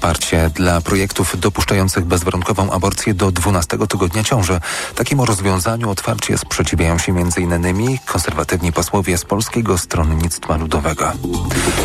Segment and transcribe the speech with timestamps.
[0.00, 4.60] poparcie dla projektów dopuszczających bezwarunkową aborcję do 12 tygodnia ciąży.
[4.94, 7.98] Takiemu rozwiązaniu otwarcie sprzeciwiają się m.in.
[8.06, 11.12] konserwatywni posłowie z Polskiego Stronnictwa Ludowego.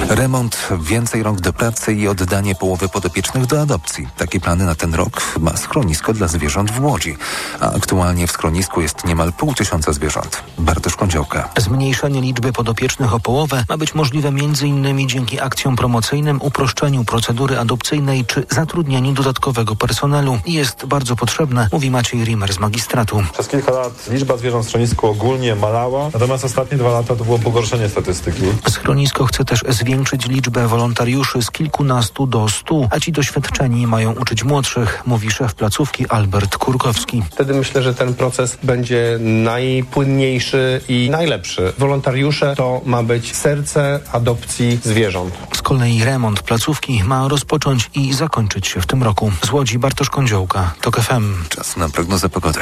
[0.09, 4.08] Remont, więcej rąk do pracy i oddanie połowy podopiecznych do adopcji.
[4.18, 7.18] Takie plany na ten rok ma schronisko dla zwierząt w Łodzi.
[7.60, 10.44] A aktualnie w schronisku jest niemal pół tysiąca zwierząt.
[10.58, 11.50] Bartosz Kądziołka.
[11.58, 15.10] Zmniejszenie liczby podopiecznych o połowę ma być możliwe m.in.
[15.10, 20.40] dzięki akcjom promocyjnym, uproszczeniu procedury adopcyjnej czy zatrudnieniu dodatkowego personelu.
[20.45, 23.23] Jest bardzo potrzebne, mówi Maciej Rimer z magistratu.
[23.34, 27.40] Przez kilka lat liczba zwierząt w schronisku ogólnie malała, natomiast ostatnie dwa lata to było
[27.40, 28.41] pogorszenie statystyki.
[28.70, 34.44] Schronisko chce też zwiększyć liczbę wolontariuszy z kilkunastu do stu, a ci doświadczeni mają uczyć
[34.44, 37.23] młodszych, mówi szef placówki Albert Kurkowski.
[37.31, 41.73] Wtedy myślę, że ten proces będzie najpłynniejszy i najlepszy.
[41.78, 45.34] Wolontariusze to ma być serce adopcji zwierząt.
[45.53, 49.31] Z kolei remont placówki ma rozpocząć i zakończyć się w tym roku.
[49.45, 51.49] Z Łodzi Bartosz Kądziołka, TOK FM.
[51.49, 52.59] Czas na prognozę pogody.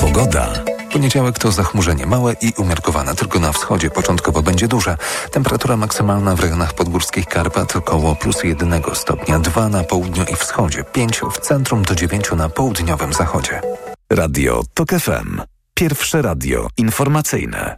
[0.00, 0.48] Pogoda.
[0.92, 4.96] Poniedziałek to zachmurzenie małe i umiarkowane, tylko na wschodzie początkowo będzie duże.
[5.30, 10.84] Temperatura maksymalna w rejonach podgórskich Karpat około plus 1 stopnia, 2 na południu i wschodzie,
[10.84, 13.60] 5 w centrum do 9 na południowym zachodzie.
[14.12, 15.40] Radio TOK FM.
[15.74, 17.76] Pierwsze radio informacyjne.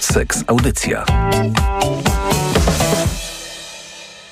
[0.00, 1.04] Seks Audycja.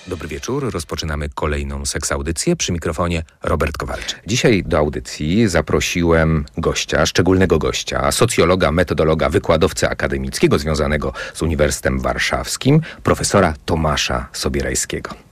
[0.09, 0.73] Dobry wieczór.
[0.73, 2.57] Rozpoczynamy kolejną seksaudycję.
[2.57, 4.23] Przy mikrofonie Robert Kowalczyk.
[4.27, 12.81] Dzisiaj do audycji zaprosiłem gościa, szczególnego gościa, socjologa, metodologa, wykładowcę akademickiego związanego z Uniwersytetem Warszawskim,
[13.03, 15.28] profesora Tomasza Sobierajskiego.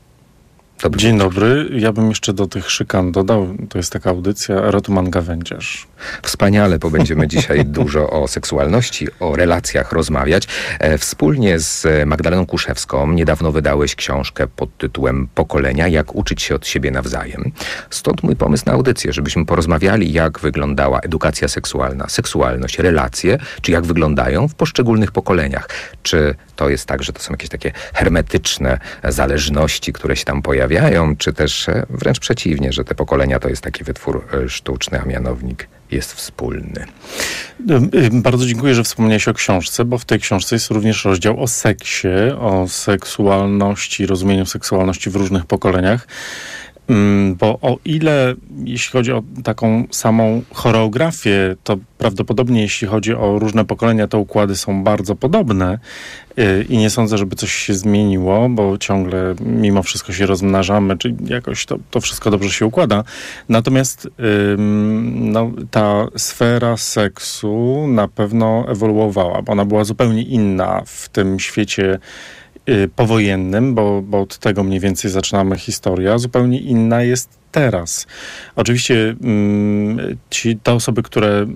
[0.82, 1.32] Dobry Dzień wieczór.
[1.32, 1.68] dobry.
[1.72, 5.86] Ja bym jeszcze do tych szykan dodał, to jest taka audycja Rotman Gawędziarz.
[6.22, 10.48] Wspaniale, bo będziemy dzisiaj dużo o seksualności, o relacjach rozmawiać.
[10.78, 16.66] E, wspólnie z Magdaleną Kuszewską niedawno wydałeś książkę pod tytułem Pokolenia, jak uczyć się od
[16.66, 17.52] siebie nawzajem.
[17.90, 23.86] Stąd mój pomysł na audycję, żebyśmy porozmawiali, jak wyglądała edukacja seksualna, seksualność, relacje, czy jak
[23.86, 25.68] wyglądają w poszczególnych pokoleniach.
[26.02, 31.16] Czy to jest tak, że to są jakieś takie hermetyczne zależności, które się tam pojawiają,
[31.16, 35.04] czy też e, wręcz przeciwnie, że te pokolenia to jest taki wytwór e, sztuczny, a
[35.04, 36.86] mianownik jest wspólny.
[38.12, 42.08] Bardzo dziękuję, że wspomniałeś o książce, bo w tej książce jest również rozdział o seksie,
[42.40, 46.06] o seksualności, rozumieniu seksualności w różnych pokoleniach.
[46.88, 53.38] Mm, bo o ile, jeśli chodzi o taką samą choreografię, to prawdopodobnie jeśli chodzi o
[53.38, 55.78] różne pokolenia, te układy są bardzo podobne
[56.38, 61.16] y, i nie sądzę, żeby coś się zmieniło, bo ciągle mimo wszystko się rozmnażamy, czyli
[61.26, 63.04] jakoś to, to wszystko dobrze się układa.
[63.48, 64.08] Natomiast
[65.08, 71.98] no, ta sfera seksu na pewno ewoluowała, bo ona była zupełnie inna w tym świecie
[72.96, 78.06] powojennym, bo, bo od tego mniej więcej zaczynamy historię, zupełnie inna jest teraz.
[78.56, 81.46] Oczywiście mm, ci, te osoby, które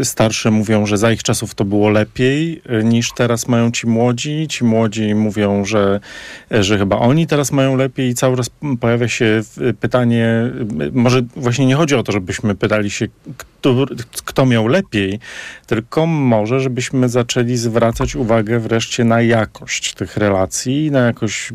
[0.00, 3.86] y, starsze mówią, że za ich czasów to było lepiej y, niż teraz mają ci
[3.86, 4.48] młodzi.
[4.48, 6.00] Ci młodzi mówią, że,
[6.50, 8.50] że chyba oni teraz mają lepiej i cały czas
[8.80, 9.42] pojawia się
[9.80, 10.50] pytanie,
[10.92, 13.06] może właśnie nie chodzi o to, żebyśmy pytali się,
[13.60, 13.86] kto,
[14.24, 15.18] kto miał lepiej,
[15.66, 21.52] tylko może, żebyśmy zaczęli zwracać uwagę wreszcie na jakość tych relacji, na jakość,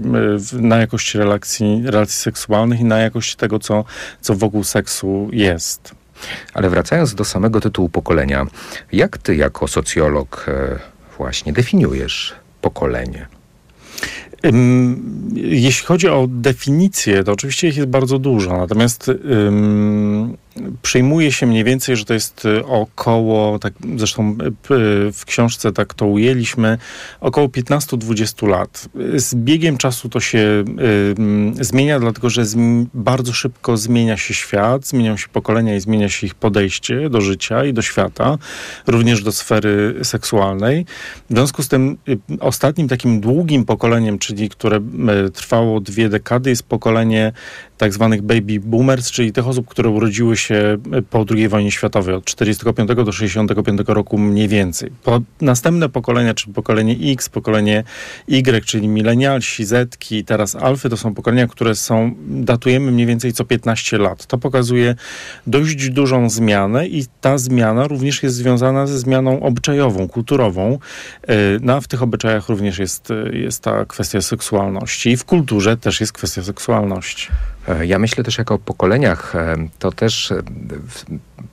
[0.53, 3.85] na jakość relacji, relacji seksualnych i na jakość tego, co,
[4.21, 5.95] co wokół seksu jest.
[6.53, 8.47] Ale wracając do samego tytułu pokolenia,
[8.91, 10.79] jak ty jako socjolog e,
[11.17, 13.27] właśnie definiujesz pokolenie?
[15.33, 20.37] Jeśli chodzi o definicję, to oczywiście ich jest bardzo dużo, natomiast um,
[20.81, 24.35] przyjmuje się mniej więcej, że to jest y, około, tak, zresztą y,
[25.11, 26.77] w książce tak to ujęliśmy,
[27.21, 28.89] około 15-20 lat.
[29.15, 30.63] Z biegiem czasu to się
[31.59, 32.43] y, zmienia, dlatego że
[32.93, 37.65] bardzo szybko zmienia się świat, zmieniają się pokolenia i zmienia się ich podejście do życia
[37.65, 38.37] i do świata,
[38.87, 40.85] również do sfery seksualnej.
[41.29, 44.77] W związku z tym y, ostatnim takim długim pokoleniem, czyli które
[45.27, 47.33] y, trwało dwie dekady, jest pokolenie
[47.77, 50.77] tak zwanych baby boomers, czyli tych osób, które urodziły się
[51.09, 54.91] po II wojnie światowej, od 45 do 65 roku mniej więcej.
[55.03, 57.83] Po następne pokolenia, czyli pokolenie X, pokolenie
[58.27, 63.45] Y, czyli milenialsi, Zetki, teraz alfy, to są pokolenia, które są, datujemy mniej więcej co
[63.45, 64.25] 15 lat.
[64.25, 64.95] To pokazuje
[65.47, 70.79] dość dużą zmianę i ta zmiana również jest związana ze zmianą obyczajową, kulturową.
[71.27, 75.77] E, no, a w tych obyczajach również jest, jest ta kwestia seksualności i w kulturze
[75.77, 77.27] też jest kwestia seksualności.
[77.67, 80.41] E, ja myślę też jako o pokoleniach, e, to też e,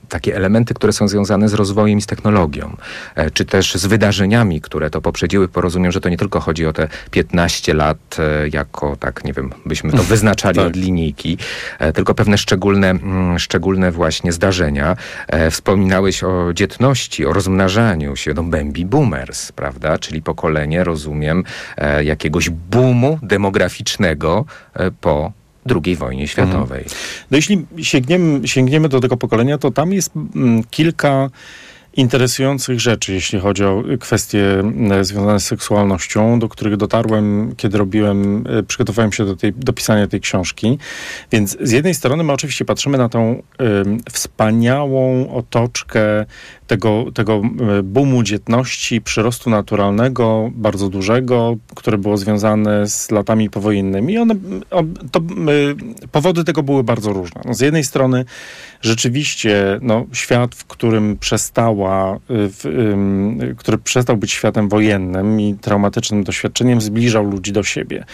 [0.09, 2.77] takie elementy, które są związane z rozwojem i z technologią,
[3.33, 5.47] czy też z wydarzeniami, które to poprzedziły.
[5.47, 8.17] Porozumiem, że to nie tylko chodzi o te 15 lat,
[8.51, 10.67] jako tak, nie wiem, byśmy to wyznaczali tak.
[10.67, 11.37] od linijki,
[11.93, 14.95] tylko pewne szczególne, mm, szczególne właśnie zdarzenia.
[15.51, 19.97] Wspominałeś o dzietności, o rozmnażaniu się, no baby boomers, prawda?
[19.97, 21.43] Czyli pokolenie, rozumiem,
[22.03, 24.45] jakiegoś boomu demograficznego
[25.01, 25.31] po
[25.85, 26.83] II wojnie światowej.
[26.83, 26.99] Mhm.
[27.31, 31.29] No jeśli sięgniemy, sięgniemy do tego pokolenia, to tam jest mm, kilka
[31.93, 38.47] interesujących rzeczy, jeśli chodzi o kwestie e, związane z seksualnością, do których dotarłem, kiedy robiłem,
[38.47, 40.77] e, przygotowałem się do, tej, do pisania tej książki.
[41.31, 43.41] Więc z jednej strony my oczywiście patrzymy na tą y,
[44.11, 46.25] wspaniałą otoczkę
[46.67, 47.41] tego, tego
[47.79, 54.17] e, boomu dzietności, przyrostu naturalnego, bardzo dużego, które było związane z latami powojennymi.
[54.17, 54.35] One,
[55.11, 55.21] to,
[56.11, 57.41] powody tego były bardzo różne.
[57.45, 58.25] No z jednej strony
[58.81, 62.93] rzeczywiście no, świat, w którym przestała, y, w,
[63.57, 68.05] który przestał być światem wojennym i traumatycznym doświadczeniem, zbliżał ludzi do siebie.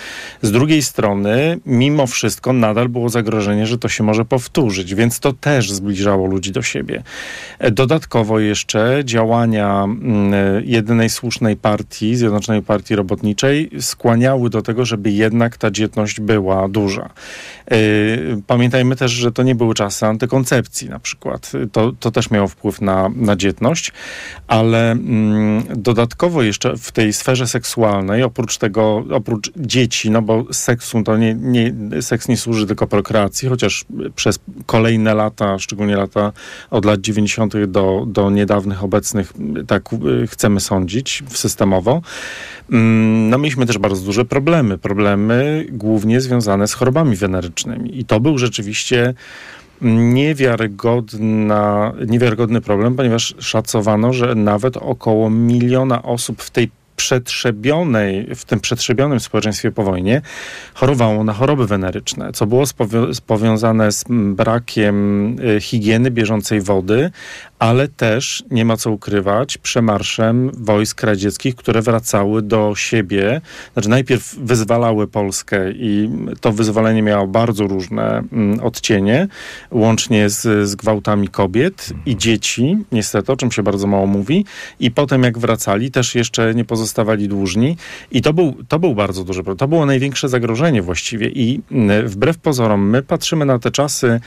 [0.41, 5.33] Z drugiej strony, mimo wszystko, nadal było zagrożenie, że to się może powtórzyć, więc to
[5.33, 7.03] też zbliżało ludzi do siebie.
[7.59, 9.87] E, dodatkowo jeszcze działania
[10.63, 17.09] jedynej słusznej partii, Zjednoczonej Partii Robotniczej, skłaniały do tego, żeby jednak ta dzietność była duża.
[17.71, 17.77] E,
[18.47, 21.51] pamiętajmy też, że to nie były czasy antykoncepcji, koncepcji na przykład.
[21.71, 23.91] To, to też miało wpływ na, na dzietność,
[24.47, 31.03] ale mm, dodatkowo jeszcze w tej sferze seksualnej, oprócz tego, oprócz dzieci, no bo seksu
[31.03, 33.85] to nie, nie, seks nie służy tylko prokreacji, chociaż
[34.15, 36.31] przez kolejne lata, szczególnie lata
[36.71, 37.65] od lat 90.
[37.67, 39.33] do, do niedawnych obecnych,
[39.67, 39.89] tak
[40.23, 42.01] y, chcemy sądzić systemowo,
[42.71, 44.77] mm, no mieliśmy też bardzo duże problemy.
[44.77, 47.99] Problemy głównie związane z chorobami wenerycznymi.
[47.99, 49.13] I to był rzeczywiście
[49.81, 58.59] niewiarygodna, niewiarygodny problem, ponieważ szacowano, że nawet około miliona osób w tej przetrzebionej, w tym
[58.59, 60.21] przetrzebionym społeczeństwie po wojnie
[60.73, 62.63] chorowało na choroby weneryczne, co było
[63.27, 67.11] powiązane z brakiem y, higieny bieżącej wody,
[67.59, 73.41] ale też, nie ma co ukrywać, przemarszem wojsk radzieckich, które wracały do siebie.
[73.73, 76.09] Znaczy najpierw wyzwalały Polskę i
[76.41, 79.27] to wyzwolenie miało bardzo różne mm, odcienie,
[79.71, 84.45] łącznie z, z gwałtami kobiet i dzieci, niestety, o czym się bardzo mało mówi.
[84.79, 87.77] I potem jak wracali, też jeszcze nie pozostawali dłużni.
[88.11, 89.57] I to był, to był bardzo duży problem.
[89.57, 91.29] To było największe zagrożenie właściwie.
[91.29, 94.19] I mm, wbrew pozorom, my patrzymy na te czasy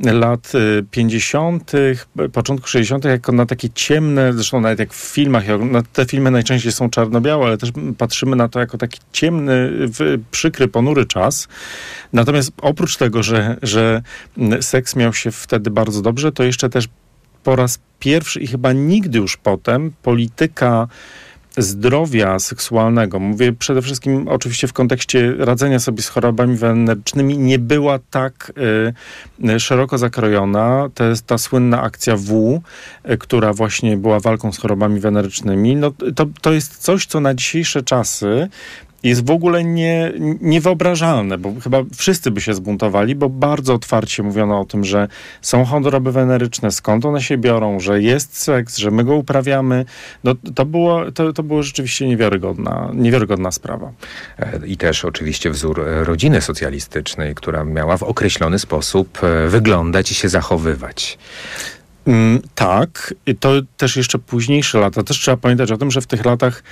[0.00, 0.52] lat
[0.90, 5.44] 50., y, początku 60., jako na takie ciemne, zresztą nawet jak w filmach,
[5.92, 9.72] te filmy najczęściej są czarno-białe, ale też patrzymy na to jako taki ciemny,
[10.30, 11.48] przykry, ponury czas.
[12.12, 14.02] Natomiast oprócz tego, że, że
[14.60, 16.88] seks miał się wtedy bardzo dobrze, to jeszcze też
[17.44, 20.88] po raz pierwszy i chyba nigdy już potem polityka
[21.56, 27.98] zdrowia seksualnego, mówię przede wszystkim oczywiście w kontekście radzenia sobie z chorobami wenerycznymi, nie była
[28.10, 28.52] tak
[29.48, 30.88] y, szeroko zakrojona.
[30.94, 32.60] To jest ta słynna akcja W,
[33.10, 35.76] y, która właśnie była walką z chorobami wenerycznymi.
[35.76, 38.48] No, to, to jest coś, co na dzisiejsze czasy
[39.02, 44.60] jest w ogóle nie, niewyobrażalne, bo chyba wszyscy by się zbuntowali, bo bardzo otwarcie mówiono
[44.60, 45.08] o tym, że
[45.42, 49.84] są choroby weneryczne, skąd one się biorą, że jest seks, że my go uprawiamy.
[50.24, 53.92] No, to, było, to, to było rzeczywiście niewiarygodna, niewiarygodna sprawa.
[54.38, 60.14] E, I też oczywiście wzór rodziny socjalistycznej, która miała w określony sposób e, wyglądać i
[60.14, 61.18] się zachowywać.
[62.06, 65.02] Mm, tak, to też jeszcze późniejsze lata.
[65.02, 66.62] Też trzeba pamiętać o tym, że w tych latach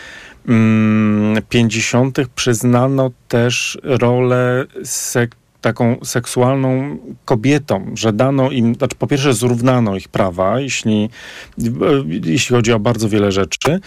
[1.48, 2.18] 50.
[2.18, 4.66] Mm, przyznano też rolę
[5.60, 11.10] taką seksualną kobietom, że dano im, znaczy po pierwsze zrównano ich prawa, jeśli,
[12.24, 13.80] jeśli chodzi o bardzo wiele rzeczy,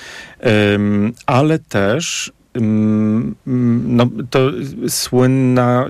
[1.26, 2.32] ale też
[3.88, 4.40] no, to
[4.88, 5.90] słynna,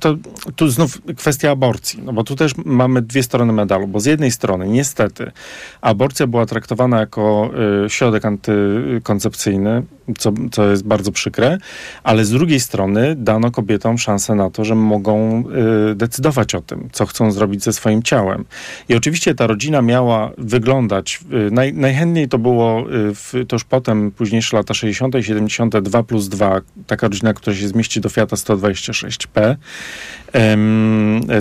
[0.00, 0.16] to
[0.56, 4.30] tu znów kwestia aborcji, no bo tu też mamy dwie strony medalu, bo z jednej
[4.30, 5.32] strony niestety
[5.80, 7.50] aborcja była traktowana jako
[7.86, 9.82] y, środek antykoncepcyjny,
[10.18, 11.58] co, co jest bardzo przykre,
[12.02, 15.44] ale z drugiej strony dano kobietom szansę na to, że mogą
[15.90, 18.44] y, decydować o tym, co chcą zrobić ze swoim ciałem.
[18.88, 24.10] I oczywiście ta rodzina miała wyglądać, y, naj, najchętniej to było, w, to już potem,
[24.10, 25.14] późniejsze lata 60.
[25.14, 29.56] i 70., 2 plus 2, taka rodzina, która się zmieści do Fiata 126P.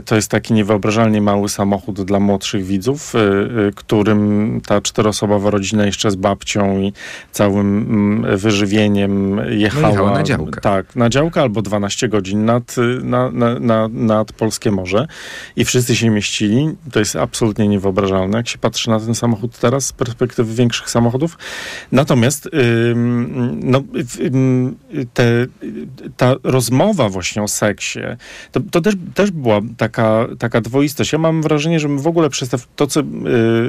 [0.05, 5.86] To jest taki niewyobrażalnie mały samochód dla młodszych widzów, y, y, którym ta czteroosobowa rodzina
[5.86, 6.93] jeszcze z babcią i
[7.31, 10.62] całym mm, wyżywieniem jechała, jechała na działkę.
[10.62, 15.08] Tak, na działkę albo 12 godzin nad, y, na, na, na, nad Polskie Morze
[15.55, 16.69] i wszyscy się mieścili.
[16.91, 21.38] To jest absolutnie niewyobrażalne, jak się patrzy na ten samochód teraz z perspektywy większych samochodów.
[21.91, 22.50] Natomiast
[23.62, 23.84] no,
[25.13, 25.24] te,
[26.17, 28.00] ta rozmowa właśnie o seksie,
[28.51, 31.13] to, to też, też była taka, taka dwoistość.
[31.13, 33.03] Ja mam wrażenie, że my w ogóle przez te, to, co y,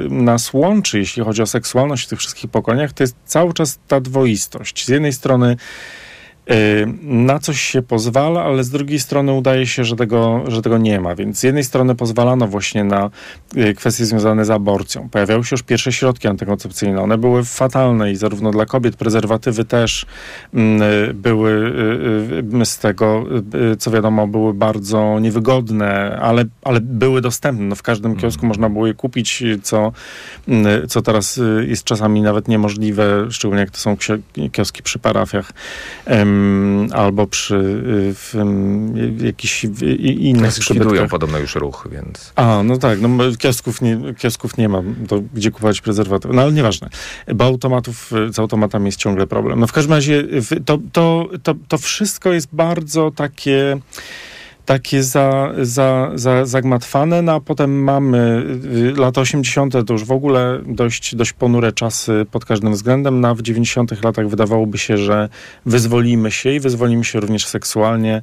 [0.09, 4.01] nas łączy, jeśli chodzi o seksualność w tych wszystkich pokoleniach, to jest cały czas ta
[4.01, 4.85] dwoistość.
[4.85, 5.57] Z jednej strony
[7.01, 10.99] na coś się pozwala, ale z drugiej strony udaje się, że tego, że tego nie
[10.99, 11.15] ma.
[11.15, 13.09] Więc z jednej strony pozwalano właśnie na
[13.57, 15.09] y, kwestie związane z aborcją.
[15.09, 17.01] Pojawiały się już pierwsze środki antykoncepcyjne.
[17.01, 20.05] One były fatalne i zarówno dla kobiet, prezerwatywy też
[20.53, 26.45] mm, y, były y, y, z tego, y, y, co wiadomo, były bardzo niewygodne, ale,
[26.63, 27.65] ale były dostępne.
[27.65, 29.91] No, w każdym kiosku można było je kupić, y, co,
[30.47, 33.97] mm, co teraz y, jest czasami nawet niemożliwe, szczególnie jak to są
[34.51, 35.51] kioski przy parafiach
[36.05, 36.40] em,
[36.93, 41.09] albo przy y, w, em, jakichś innych przybytkach.
[41.09, 42.33] podobno już ruch, więc...
[42.35, 46.33] A, no tak, no kiosków nie, kiosków nie ma, to gdzie kupować prezerwatywy.
[46.33, 46.89] No ale nieważne,
[47.35, 49.59] bo automatów, y, z automatami jest ciągle problem.
[49.59, 50.19] No w każdym razie
[50.51, 53.77] y, to, to, to, to wszystko jest bardzo takie
[54.71, 59.73] takie za, za, za, zagmatwane, no a potem mamy y, lata 80.
[59.85, 63.21] to już w ogóle dość, dość ponure czasy pod każdym względem.
[63.21, 64.03] No, a w 90.
[64.03, 65.29] latach wydawałoby się, że
[65.65, 68.21] wyzwolimy się i wyzwolimy się również seksualnie,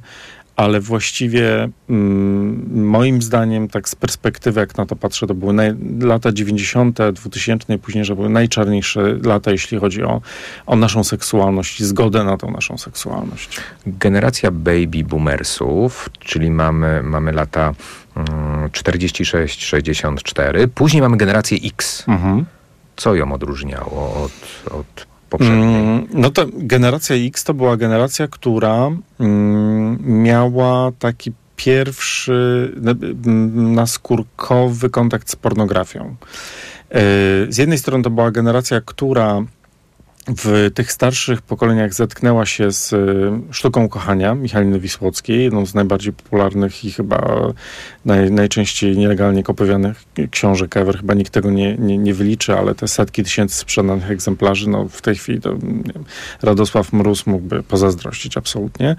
[0.59, 5.75] ale właściwie mm, moim zdaniem, tak z perspektywy, jak na to patrzę, to były naj,
[6.01, 10.21] lata 90., 2000 i później, że były najczarniejsze lata, jeśli chodzi o,
[10.65, 13.59] o naszą seksualność i zgodę na tą naszą seksualność.
[13.87, 17.73] Generacja baby boomersów, czyli mamy, mamy lata
[18.15, 22.03] mm, 46-64, później mamy generację X.
[22.07, 22.45] Mhm.
[22.95, 25.63] Co ją odróżniało od, od poprzedniej?
[25.63, 33.73] Mm, No to generacja X to była generacja, która mm, miała taki pierwszy n- m,
[33.73, 36.15] naskórkowy kontakt z pornografią.
[36.91, 36.97] Yy,
[37.49, 39.41] Z jednej strony to była generacja, która
[40.27, 46.13] w tych starszych pokoleniach zetknęła się z y, sztuką kochania Michaliny Wisłockiej, jedną z najbardziej
[46.13, 47.51] popularnych i chyba
[48.05, 50.97] naj, najczęściej nielegalnie kopiowanych książek ever.
[50.97, 55.01] Chyba nikt tego nie, nie, nie wyliczy, ale te setki tysięcy sprzedanych egzemplarzy, no w
[55.01, 55.83] tej chwili to wiem,
[56.41, 58.95] Radosław Mróz mógłby pozazdrościć absolutnie.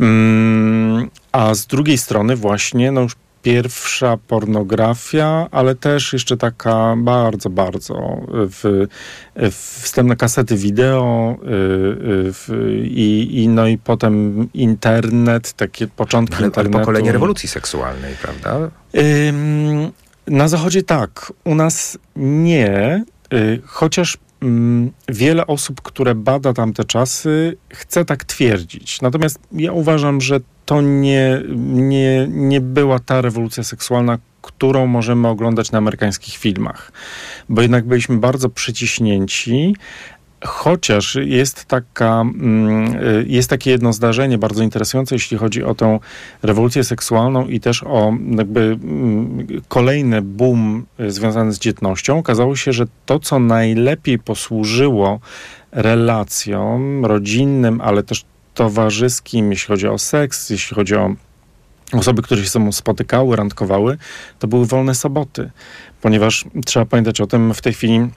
[0.00, 7.50] Mm, a z drugiej strony właśnie, no już pierwsza pornografia, ale też jeszcze taka bardzo,
[7.50, 8.86] bardzo w,
[9.36, 16.38] w wstępne kasety wideo y, y, i, i, no i potem internet, takie początki Ale,
[16.38, 16.78] ale internetu.
[16.78, 18.70] pokolenie rewolucji seksualnej, prawda?
[20.26, 27.56] Na zachodzie tak, u nas nie, y, chociaż ym, wiele osób, które bada tamte czasy,
[27.72, 29.00] chce tak twierdzić.
[29.00, 30.40] Natomiast ja uważam, że
[30.72, 31.42] to nie,
[31.74, 36.92] nie, nie była ta rewolucja seksualna, którą możemy oglądać na amerykańskich filmach,
[37.48, 39.76] bo jednak byliśmy bardzo przyciśnięci.
[40.44, 45.98] Chociaż jest, taka, mm, y, jest takie jedno zdarzenie bardzo interesujące, jeśli chodzi o tę
[46.42, 52.18] rewolucję seksualną i też o jakby mm, kolejny boom y, związany z dzietnością.
[52.18, 55.20] Okazało się, że to, co najlepiej posłużyło
[55.72, 61.14] relacjom rodzinnym, ale też towarzyskim, jeśli chodzi o seks, jeśli chodzi o
[61.92, 63.98] osoby, które się ze sobą spotykały, randkowały,
[64.38, 65.50] to były wolne soboty.
[66.00, 68.08] Ponieważ trzeba pamiętać o tym, w tej chwili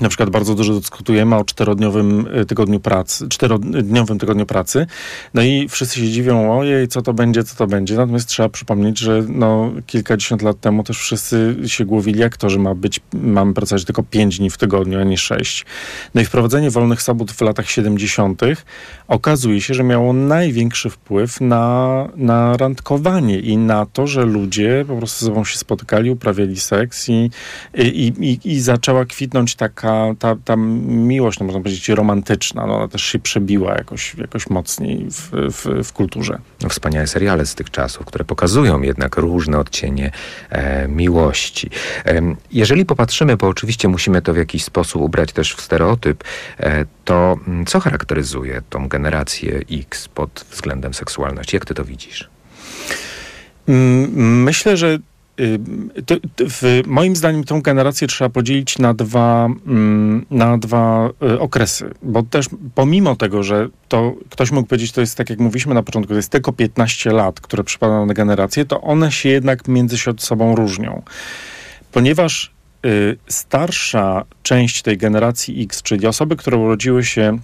[0.00, 4.86] na przykład bardzo dużo dyskutujemy o czterodniowym y, tygodniu pracy, czterodniowym tygodniu pracy.
[5.34, 7.96] No i wszyscy się dziwią, ojej, co to będzie, co to będzie.
[7.96, 12.58] Natomiast trzeba przypomnieć, że no, kilkadziesiąt lat temu też wszyscy się głowili, jak to, że
[12.58, 15.66] ma być, mamy pracować tylko pięć dni w tygodniu, a nie sześć.
[16.14, 18.42] No i wprowadzenie wolnych sobot w latach 70.
[19.08, 24.96] okazuje się, że miało największy wpływ na, na randkowanie i na to, że ludzie po
[24.96, 27.30] prostu ze sobą się spotykali, uprawiali seks i,
[27.74, 32.66] i, i, i zaczęła kwitnąć taka ta, ta miłość, no można powiedzieć, romantyczna.
[32.66, 36.38] No ona też się przebiła jakoś, jakoś mocniej w, w, w kulturze.
[36.62, 40.10] No, wspaniałe seriale z tych czasów, które pokazują jednak różne odcienie
[40.50, 41.70] e, miłości.
[42.04, 46.24] Em, jeżeli popatrzymy, bo oczywiście musimy to w jakiś sposób ubrać też w stereotyp,
[46.60, 51.56] e, to mm, co charakteryzuje tą generację X pod względem seksualności?
[51.56, 52.28] Jak ty to widzisz?
[53.68, 54.98] Mm, Myślę, że
[56.06, 61.40] to, to w, moim zdaniem tą generację trzeba podzielić na dwa, mm, na dwa y,
[61.40, 65.74] okresy, bo też pomimo tego, że to ktoś mógł powiedzieć, to jest tak jak mówiliśmy
[65.74, 69.68] na początku, to jest tylko 15 lat, które przypadają na generację, to one się jednak
[69.68, 71.02] między sobą różnią.
[71.92, 72.52] Ponieważ
[72.86, 77.38] y, starsza część tej generacji X, czyli osoby, które urodziły się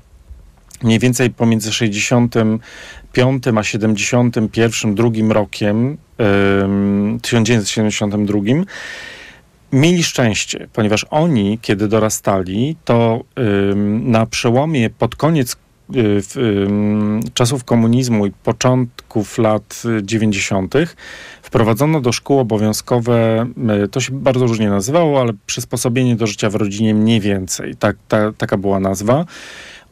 [0.83, 5.97] mniej więcej pomiędzy 65 a 71 drugim rokiem,
[7.23, 8.41] 1972,
[9.73, 13.25] mieli szczęście, ponieważ oni, kiedy dorastali, to
[14.03, 15.57] na przełomie pod koniec
[15.97, 16.23] y,
[17.35, 20.75] czasów komunizmu i początków lat 90.
[21.43, 23.47] wprowadzono do szkół obowiązkowe,
[23.85, 27.77] y, to się bardzo różnie nazywało, ale przysposobienie do życia w rodzinie mniej więcej.
[27.77, 29.25] Tak, ta, taka była nazwa.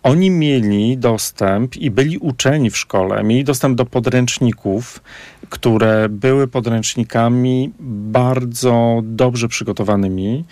[0.09, 5.01] Oni mieli dostęp i byli uczeni w szkole, mieli dostęp do podręczników,
[5.49, 10.45] które były podręcznikami bardzo dobrze przygotowanymi,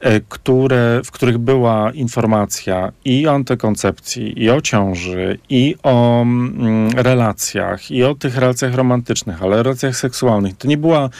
[0.00, 6.90] e, które, w których była informacja i o antykoncepcji, i o ciąży, i o mm,
[6.90, 10.56] relacjach, i o tych relacjach romantycznych, ale relacjach seksualnych.
[10.56, 11.10] To nie była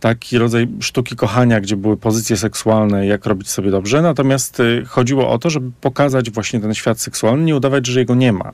[0.00, 4.02] taki rodzaj sztuki kochania, gdzie były pozycje seksualne, jak robić sobie dobrze.
[4.02, 8.14] Natomiast y, chodziło o to, żeby pokazać właśnie ten świat seksualny, nie udawać, że jego
[8.14, 8.52] nie ma.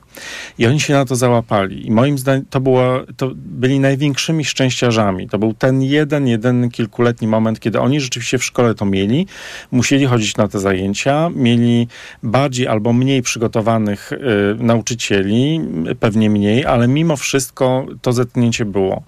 [0.58, 1.86] I oni się na to załapali.
[1.86, 3.80] I moim zdaniem to, było, to byli
[4.16, 5.28] największymi szczęściarzami.
[5.28, 9.26] To był ten jeden, jeden kilkuletni moment, kiedy oni rzeczywiście w szkole to mieli,
[9.70, 11.88] musieli chodzić na te zajęcia, mieli
[12.22, 14.18] bardziej albo mniej przygotowanych y,
[14.58, 15.60] nauczycieli,
[16.00, 19.02] pewnie mniej, ale mimo wszystko to zetknięcie było.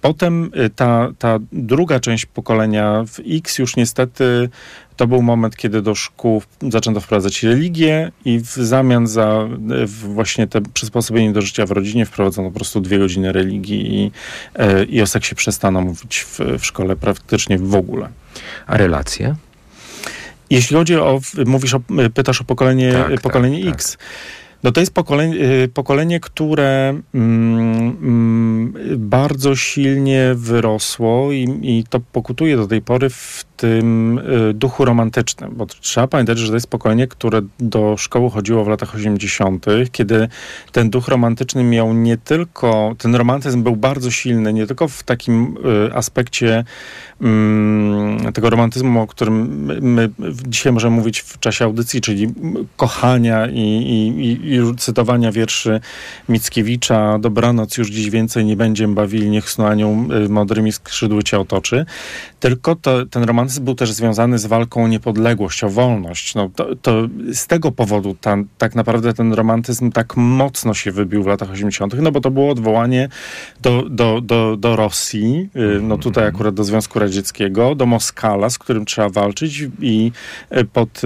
[0.00, 4.48] Potem y, ta, ta druga część pokolenia w X już niestety
[4.96, 9.48] to był moment, kiedy do szkół zaczęto wprowadzać religię i w zamian za
[9.82, 14.10] y, właśnie te przysposobienie do życia w rodzinie wprowadzono po prostu dwie godziny religii i,
[14.62, 18.08] y, i o seksie przestano mówić w, w szkole praktycznie w ogóle.
[18.66, 19.34] A relacje?
[20.50, 21.80] Jeśli chodzi o, mówisz o,
[22.14, 23.96] pytasz o pokolenie, tak, pokolenie tak, X.
[23.96, 24.06] Tak.
[24.62, 25.34] No to jest pokolenie,
[25.74, 33.44] pokolenie które mm, mm, bardzo silnie wyrosło i, i to pokutuje do tej pory w
[33.62, 38.64] tym y, duchu romantycznym, bo trzeba pamiętać, że to jest pokolenie, które do szkoły chodziło
[38.64, 40.28] w latach 80., kiedy
[40.72, 45.56] ten duch romantyczny miał nie tylko, ten romantyzm był bardzo silny, nie tylko w takim
[45.88, 46.64] y, aspekcie
[47.20, 50.10] mm, tego romantyzmu, o którym my,
[50.46, 52.34] dzisiaj możemy mówić w czasie audycji, czyli
[52.76, 55.80] kochania i, i, i cytowania wierszy
[56.28, 59.92] Mickiewicza, dobranoc, już dziś więcej nie będziemy bawili, niech snu anioł
[60.24, 61.86] y, modrymi skrzydły cię otoczy,
[62.40, 66.34] tylko to, ten romantyzm był też związany z walką o niepodległość, o wolność.
[66.34, 71.22] No, to, to z tego powodu tam, tak naprawdę ten romantyzm tak mocno się wybił
[71.22, 73.08] w latach 80., no bo to było odwołanie
[73.60, 78.58] do, do, do, do Rosji, y, no tutaj akurat do Związku Radzieckiego, do Moskala, z
[78.58, 80.12] którym trzeba walczyć i
[80.56, 81.02] y, pod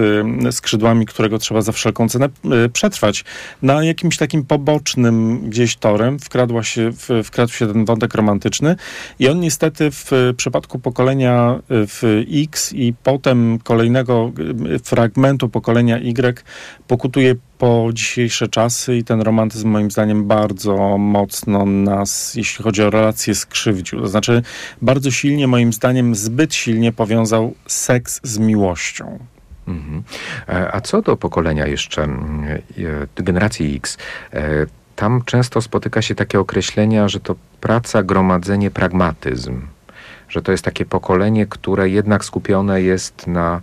[0.47, 2.29] y, skrzydłami którego trzeba za wszelką cenę
[2.73, 3.25] przetrwać.
[3.61, 6.91] Na jakimś takim pobocznym gdzieś torem wkradła się,
[7.23, 8.75] wkradł się ten wątek romantyczny
[9.19, 14.31] i on niestety w przypadku pokolenia w X i potem kolejnego
[14.75, 16.43] y, fragmentu pokolenia Y
[16.87, 22.89] pokutuje po dzisiejsze czasy i ten romantyzm moim zdaniem bardzo mocno nas, jeśli chodzi o
[22.89, 24.01] relacje, skrzywdził.
[24.01, 24.41] To znaczy
[24.81, 29.19] bardzo silnie, moim zdaniem zbyt silnie powiązał seks z miłością.
[29.67, 30.03] Mhm.
[30.49, 33.97] E, a co do pokolenia jeszcze, e, generacji X,
[34.33, 39.61] e, tam często spotyka się takie określenia, że to praca, gromadzenie, pragmatyzm
[40.29, 43.61] że to jest takie pokolenie, które jednak skupione jest na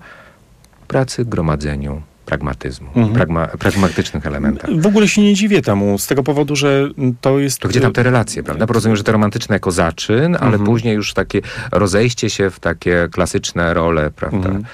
[0.89, 3.13] pracy, gromadzeniu, pragmatyzmu, mhm.
[3.15, 4.71] pragma, pragmatycznych elementach.
[4.81, 6.89] W ogóle się nie dziwię temu, z tego powodu, że
[7.21, 7.59] to jest...
[7.59, 8.67] To gdzie tam te relacje, prawda?
[8.67, 10.65] Bo rozumiem, że to romantyczne jako zaczyn, ale mhm.
[10.65, 11.41] później już takie
[11.73, 14.49] rozejście się w takie klasyczne role, prawda?
[14.49, 14.65] Mhm.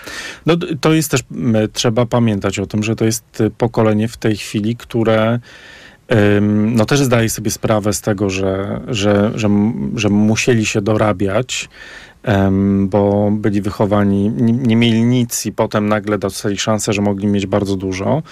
[0.46, 1.20] No to jest też,
[1.72, 5.40] trzeba pamiętać o tym, że to jest pokolenie w tej chwili, które
[6.50, 9.48] no też zdaje sobie sprawę z tego, że, że, że,
[9.94, 11.68] że musieli się dorabiać,
[12.80, 17.46] bo byli wychowani, nie, nie mieli nic i potem nagle dostali szansę, że mogli mieć
[17.46, 18.22] bardzo dużo.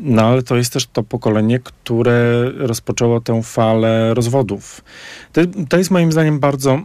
[0.00, 4.84] No ale to jest też to pokolenie, które rozpoczęło tę falę rozwodów.
[5.32, 6.80] To, to jest moim zdaniem bardzo,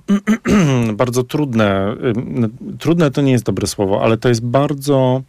[0.93, 1.95] bardzo trudne.
[2.79, 5.21] Trudne to nie jest dobre słowo, ale to jest bardzo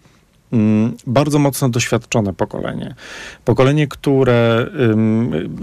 [1.07, 2.95] bardzo mocno doświadczone pokolenie.
[3.45, 4.67] Pokolenie, które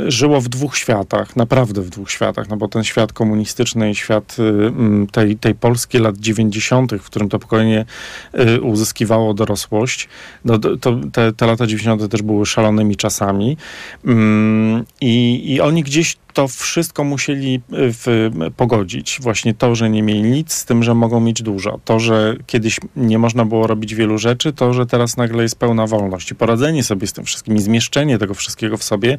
[0.08, 4.38] żyło w dwóch światach, naprawdę w dwóch światach, no bo ten świat komunistyczny i świat
[4.40, 7.86] um, tej, tej Polski lat 90., w którym to pokolenie
[8.34, 10.10] um, uzyskiwało dorosłość,
[10.46, 12.12] no, to, te, te lata 90.
[12.12, 13.58] też były szalonymi czasami
[14.06, 19.20] mm, i, i oni gdzieś to wszystko musieli y, w, pogodzić.
[19.22, 21.80] Właśnie to, że nie mieli nic, z tym, że mogą mieć dużo.
[21.86, 25.88] To, że kiedyś nie można było robić wielu rzeczy, to, że teraz nagle jest pełna
[25.88, 26.32] wolność.
[26.32, 29.18] I poradzenie sobie z tym wszystkim i zmieszczenie tego wszystkiego w sobie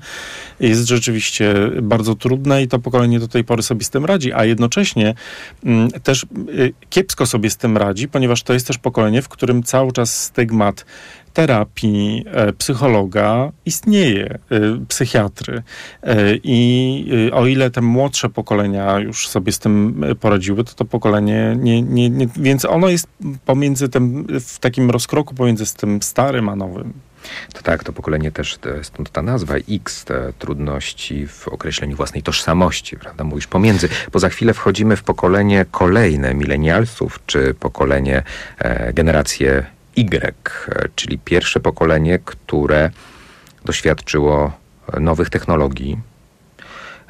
[0.61, 4.45] jest rzeczywiście bardzo trudne i to pokolenie do tej pory sobie z tym radzi, a
[4.45, 5.15] jednocześnie
[5.65, 9.63] mm, też y, kiepsko sobie z tym radzi, ponieważ to jest też pokolenie, w którym
[9.63, 10.85] cały czas stygmat
[11.33, 15.63] terapii, e, psychologa istnieje, e, psychiatry.
[16.03, 21.57] E, I o ile te młodsze pokolenia już sobie z tym poradziły, to to pokolenie
[21.59, 23.09] nie, nie, nie więc ono jest
[23.45, 26.93] pomiędzy tym, w takim rozkroku pomiędzy tym starym a nowym.
[27.53, 32.97] To tak, to pokolenie też, stąd ta nazwa X, te trudności w określeniu własnej tożsamości,
[32.97, 33.25] prawda?
[33.25, 38.23] Mówisz pomiędzy, bo za chwilę wchodzimy w pokolenie kolejne milenialsów, czy pokolenie,
[38.59, 39.67] e, generację
[39.97, 42.91] Y, czyli pierwsze pokolenie, które
[43.65, 44.53] doświadczyło
[45.01, 45.99] nowych technologii,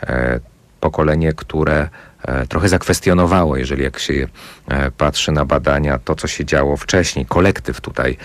[0.02, 0.40] e,
[0.80, 1.88] pokolenie, które
[2.22, 4.28] e, trochę zakwestionowało, jeżeli jak się
[4.68, 7.26] e, patrzy na badania, to co się działo wcześniej.
[7.26, 8.16] Kolektyw tutaj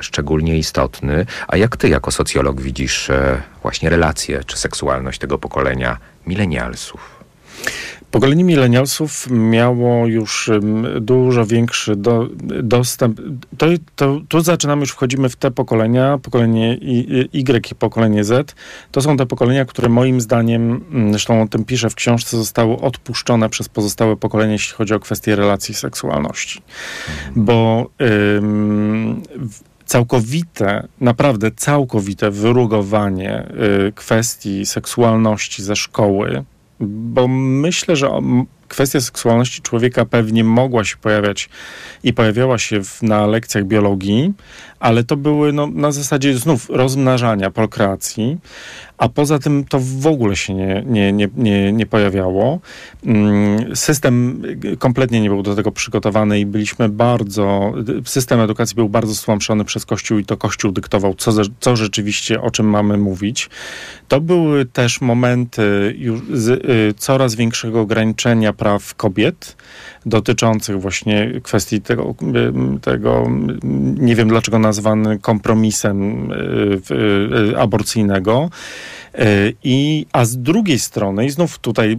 [0.00, 1.26] szczególnie istotny.
[1.48, 3.10] A jak ty jako socjolog widzisz
[3.62, 7.16] właśnie relacje czy seksualność tego pokolenia milenialsów?
[8.16, 10.50] Pokolenie milenialsów miało już
[11.00, 12.28] dużo większy do,
[12.62, 13.20] dostęp.
[13.58, 18.54] To, to, tu zaczynamy, już wchodzimy w te pokolenia, pokolenie Y i pokolenie Z.
[18.90, 23.48] To są te pokolenia, które moim zdaniem, zresztą o tym piszę w książce, zostały odpuszczone
[23.48, 26.62] przez pozostałe pokolenia, jeśli chodzi o kwestie relacji seksualności.
[27.36, 27.90] Bo
[28.36, 29.22] ym,
[29.84, 33.48] całkowite, naprawdę całkowite wyrugowanie
[33.88, 36.44] y, kwestii seksualności ze szkoły,
[36.80, 38.10] bo myślę, że
[38.68, 41.48] kwestia seksualności człowieka pewnie mogła się pojawiać
[42.02, 44.32] i pojawiała się w, na lekcjach biologii,
[44.80, 48.38] ale to były no, na zasadzie znów rozmnażania, prokreacji,
[48.98, 52.60] a poza tym to w ogóle się nie, nie, nie, nie, nie pojawiało.
[53.06, 54.42] Mm, system
[54.78, 57.72] kompletnie nie był do tego przygotowany i byliśmy bardzo,
[58.04, 62.50] system edukacji był bardzo stłamszony przez Kościół i to Kościół dyktował, co, co rzeczywiście, o
[62.50, 63.50] czym mamy mówić.
[64.08, 69.56] To były też momenty y, coraz większego ograniczenia praw kobiet,
[70.06, 72.14] dotyczących właśnie kwestii tego,
[72.82, 73.30] tego
[73.98, 76.80] nie wiem dlaczego nazwany kompromisem y,
[77.50, 78.50] y, aborcyjnego.
[79.18, 81.98] Y, I, a z drugiej strony, i znów tutaj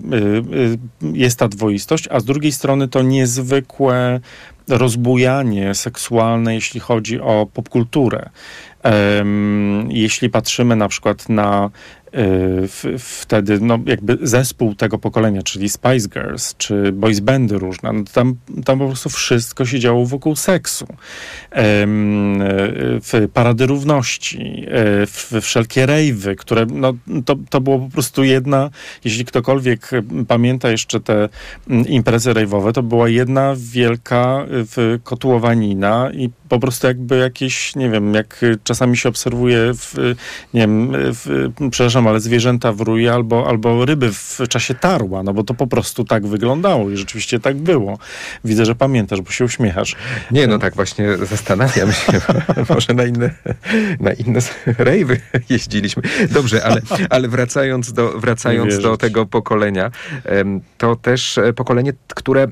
[1.13, 4.19] jest ta dwoistość, a z drugiej strony to niezwykłe
[4.69, 8.29] rozbujanie seksualne, jeśli chodzi o popkulturę.
[9.89, 11.69] Jeśli patrzymy na przykład na
[12.99, 18.35] wtedy no, jakby zespół tego pokolenia, czyli Spice Girls, czy boys bandy różne, no, tam,
[18.65, 20.87] tam po prostu wszystko się działo wokół seksu.
[23.01, 26.93] W parady równości, e, w wszelkie rejwy, które, no,
[27.25, 28.69] to, to było po prostu jedna,
[29.05, 29.89] jeśli ktokolwiek
[30.27, 31.29] pamięta jeszcze te
[31.87, 34.45] imprezy rejwowe, to była jedna wielka
[35.03, 39.95] kotłowanina i po prostu jakby jakieś, nie wiem, jak czasami się obserwuje w,
[40.53, 45.33] nie wiem, w, przepraszam, ale zwierzęta w ruje albo, albo ryby w czasie tarła, no
[45.33, 47.99] bo to po prostu tak wyglądało i rzeczywiście tak było.
[48.45, 49.95] Widzę, że pamiętasz, bo się uśmiechasz.
[50.31, 52.21] Nie, no tak właśnie zastanawiam się,
[52.75, 53.29] może na inne,
[53.99, 54.39] na inne
[54.77, 56.03] rejwy jeździliśmy.
[56.31, 59.91] Dobrze, ale, ale wracając do, wracając do tego pokolenia,
[60.77, 62.47] to też e, pokolenie, które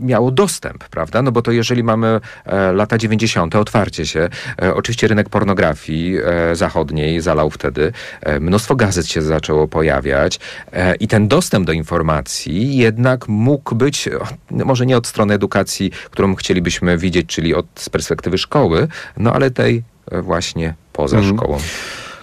[0.00, 1.22] miało dostęp, prawda?
[1.22, 4.28] No bo to jeżeli mamy e, lata 90., otwarcie się,
[4.62, 6.16] e, oczywiście rynek pornografii
[6.52, 7.92] zachodniej zalał wtedy
[8.40, 10.40] mnóstwo gazet się zaczęło pojawiać
[10.72, 14.08] e, i ten dostęp do informacji jednak mógł być,
[14.50, 19.50] może nie od strony edukacji, którą chcielibyśmy widzieć, czyli od, z perspektywy szkoły, no ale
[19.50, 21.36] tej e, właśnie poza mm.
[21.36, 21.58] szkołą.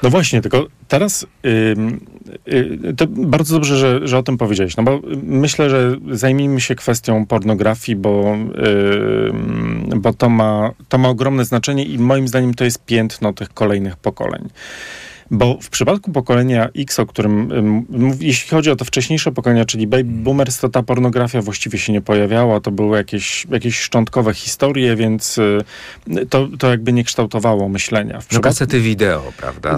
[0.04, 5.02] No właśnie, tylko teraz yy, to bardzo dobrze, że, że o tym powiedziałeś, no bo
[5.24, 8.38] myślę, że zajmijmy się kwestią pornografii, bo,
[9.92, 13.54] yy, bo to, ma, to ma ogromne znaczenie i moim zdaniem to jest piętno tych
[13.54, 14.50] kolejnych pokoleń.
[15.34, 17.50] Bo w przypadku pokolenia X, o którym,
[18.20, 22.02] jeśli chodzi o to wcześniejsze pokolenia, czyli baby boomers, to ta pornografia właściwie się nie
[22.02, 25.60] pojawiała, to były jakieś, jakieś szczątkowe historie, więc y,
[26.30, 28.13] to, to jakby nie kształtowało myślenia.
[28.13, 28.50] W no przypadku...
[28.50, 29.78] kasety wideo, prawda?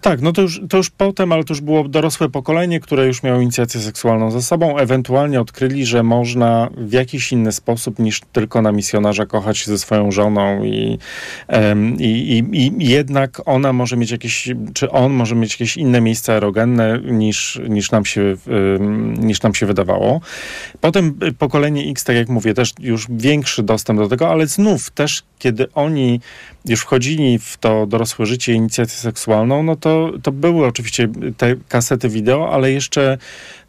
[0.00, 3.22] Tak, no to już, to już potem, ale to już było dorosłe pokolenie, które już
[3.22, 8.62] miało inicjację seksualną ze sobą, ewentualnie odkryli, że można w jakiś inny sposób niż tylko
[8.62, 10.98] na misjonarza kochać się ze swoją żoną i,
[11.98, 16.32] i, i, i jednak ona może mieć jakieś, czy on może mieć jakieś inne miejsca
[16.32, 18.36] erogenne niż, niż, nam się,
[19.18, 20.20] niż nam się wydawało.
[20.80, 25.22] Potem pokolenie X, tak jak mówię, też już większy dostęp do tego, ale znów też,
[25.38, 26.20] kiedy oni
[26.64, 32.08] już wchodzili w to dorosłe życie, inicjację seksualną, no to, to były oczywiście te kasety
[32.08, 33.18] wideo, ale jeszcze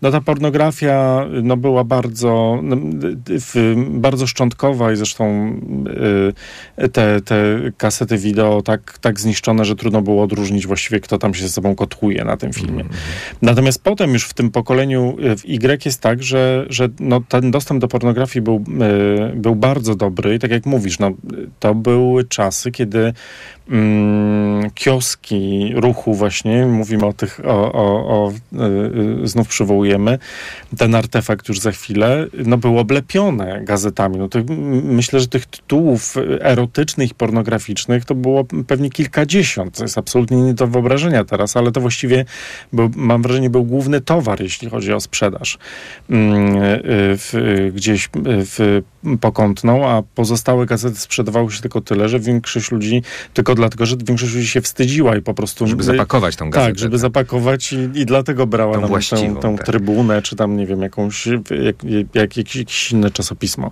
[0.02, 2.78] no ta pornografia no była bardzo, no,
[3.88, 5.54] bardzo szczątkowa i zresztą
[6.80, 7.36] y, te, te
[7.78, 11.76] kasety wideo tak, tak zniszczone, że trudno było odróżnić właściwie, kto tam się ze sobą
[11.76, 12.82] kotłuje na tym filmie.
[12.82, 12.94] Mm.
[13.42, 17.82] Natomiast potem już w tym pokoleniu w Y jest tak, że, że no, ten dostęp
[17.82, 18.64] do pornografii był,
[19.34, 21.12] y, był bardzo dobry i tak jak mówisz, no,
[21.60, 22.85] to były czasy, kiedy
[23.70, 28.32] mm, kioski ruchu właśnie, mówimy o tych, o, o, o
[29.24, 30.20] y, znów przywołujemy,
[30.78, 34.18] ten artefakt już za chwilę, no był oblepione gazetami.
[34.18, 34.40] No to
[34.84, 39.78] myślę, że tych tytułów erotycznych pornograficznych to było pewnie kilkadziesiąt.
[39.78, 42.26] To jest absolutnie nie do wyobrażenia teraz, ale to właściwie
[42.74, 45.58] był, mam wrażenie, był główny towar, jeśli chodzi o sprzedaż
[46.10, 46.82] mm, y,
[47.18, 47.34] w,
[47.76, 48.82] gdzieś w
[49.22, 53.02] pokątną, a pozostałe gazety sprzedawały się tylko tyle, że większość ludzi,
[53.34, 55.68] tylko dlatego, że większość ludzi się wstydziła i po prostu...
[55.68, 56.72] Żeby zapakować tą gazetę.
[56.72, 59.00] Tak, żeby zapakować i, i dlatego brała tą,
[59.36, 59.66] tę, tak.
[59.66, 61.84] trybunę, czy tam, nie wiem, jakąś, jak,
[62.14, 63.72] jak, jakieś, inne czasopismo,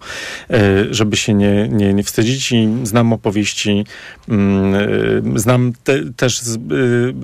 [0.50, 3.86] e, żeby się nie, nie, nie wstydzić i znam opowieści,
[4.30, 4.76] mm,
[5.36, 6.42] e, znam te, też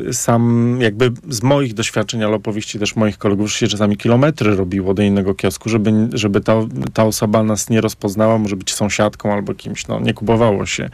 [0.09, 4.55] e, sam jakby z moich doświadczeń, ale opowieści też moich kolegów, że się czasami kilometry
[4.55, 6.55] robiło do innego kiosku, żeby, żeby ta,
[6.93, 10.89] ta osoba nas nie rozpoznała, może być sąsiadką albo kimś, no nie kupowało się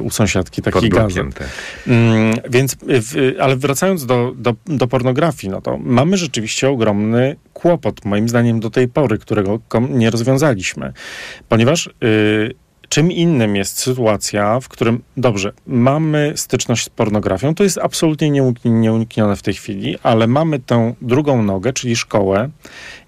[0.00, 1.34] u sąsiadki takich gazet.
[1.34, 1.48] Tak.
[1.86, 2.76] Mm, więc,
[3.40, 8.70] ale wracając do, do, do pornografii, no to mamy rzeczywiście ogromny kłopot, moim zdaniem do
[8.70, 10.92] tej pory, którego nie rozwiązaliśmy.
[11.48, 12.54] Ponieważ y,
[12.88, 18.30] czym innym jest sytuacja, w którym, dobrze, mamy styczność z pornografią, to jest absolutnie
[18.64, 22.50] nieuniknione w tej chwili, ale mamy tę drugą nogę, czyli szkołę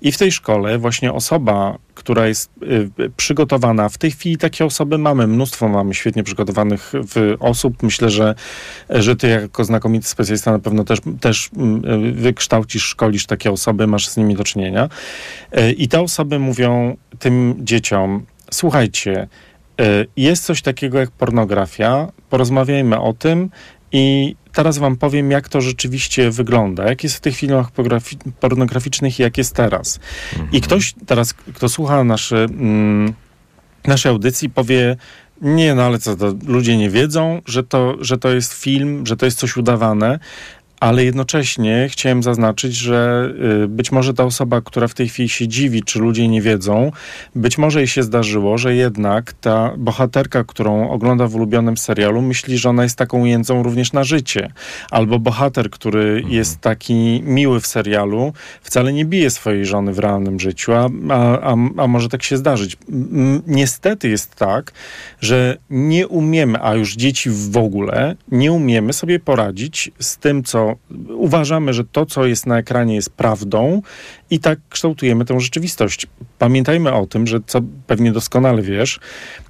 [0.00, 4.98] i w tej szkole właśnie osoba, która jest y, przygotowana, w tej chwili takie osoby
[4.98, 6.92] mamy, mnóstwo mamy świetnie przygotowanych
[7.40, 7.82] osób.
[7.82, 8.34] Myślę, że,
[8.90, 14.08] że ty jako znakomity specjalista na pewno też, też y, wykształcisz, szkolisz takie osoby, masz
[14.08, 14.88] z nimi do czynienia.
[15.58, 19.28] Y, I te osoby mówią tym dzieciom, słuchajcie,
[20.16, 23.50] jest coś takiego jak pornografia, porozmawiajmy o tym
[23.92, 27.68] i teraz wam powiem, jak to rzeczywiście wygląda, jak jest w tych filmach
[28.40, 30.00] pornograficznych i jak jest teraz.
[30.32, 30.52] Mhm.
[30.52, 33.14] I ktoś teraz, kto słucha naszy, mm,
[33.86, 34.96] naszej audycji, powie,
[35.42, 39.16] nie, no ale co, to ludzie nie wiedzą, że to, że to jest film, że
[39.16, 40.18] to jest coś udawane,
[40.80, 43.30] ale jednocześnie chciałem zaznaczyć, że
[43.64, 46.92] y, być może ta osoba, która w tej chwili się dziwi, czy ludzie nie wiedzą,
[47.34, 52.58] być może jej się zdarzyło, że jednak ta bohaterka, którą ogląda w ulubionym serialu, myśli,
[52.58, 54.52] że ona jest taką jędzą również na życie.
[54.90, 56.34] Albo bohater, który mhm.
[56.34, 61.56] jest taki miły w serialu, wcale nie bije swojej żony w realnym życiu, a, a,
[61.76, 62.76] a może tak się zdarzyć.
[63.46, 64.72] Niestety jest tak,
[65.20, 70.42] że nie umiemy, a już dzieci w ogóle, nie umiemy sobie poradzić z tym,
[71.08, 73.82] uważamy, że to, co jest na ekranie, jest prawdą
[74.30, 76.06] i tak kształtujemy tę rzeczywistość.
[76.38, 79.00] Pamiętajmy o tym, że co pewnie doskonale wiesz,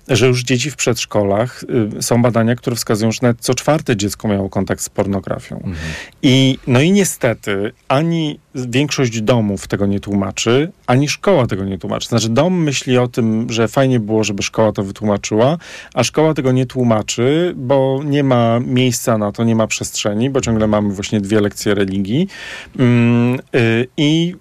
[0.09, 1.65] że już dzieci w przedszkolach
[1.99, 5.57] y, są badania, które wskazują, że nawet co czwarte dziecko miało kontakt z pornografią.
[5.57, 5.77] Mhm.
[6.23, 12.09] I no i niestety ani większość domów tego nie tłumaczy, ani szkoła tego nie tłumaczy.
[12.09, 15.59] Znaczy dom myśli o tym, że fajnie było, żeby szkoła to wytłumaczyła,
[15.95, 20.41] a szkoła tego nie tłumaczy, bo nie ma miejsca na to, nie ma przestrzeni, bo
[20.41, 22.29] ciągle mamy właśnie dwie lekcje religii.
[22.79, 24.35] Mm, y, I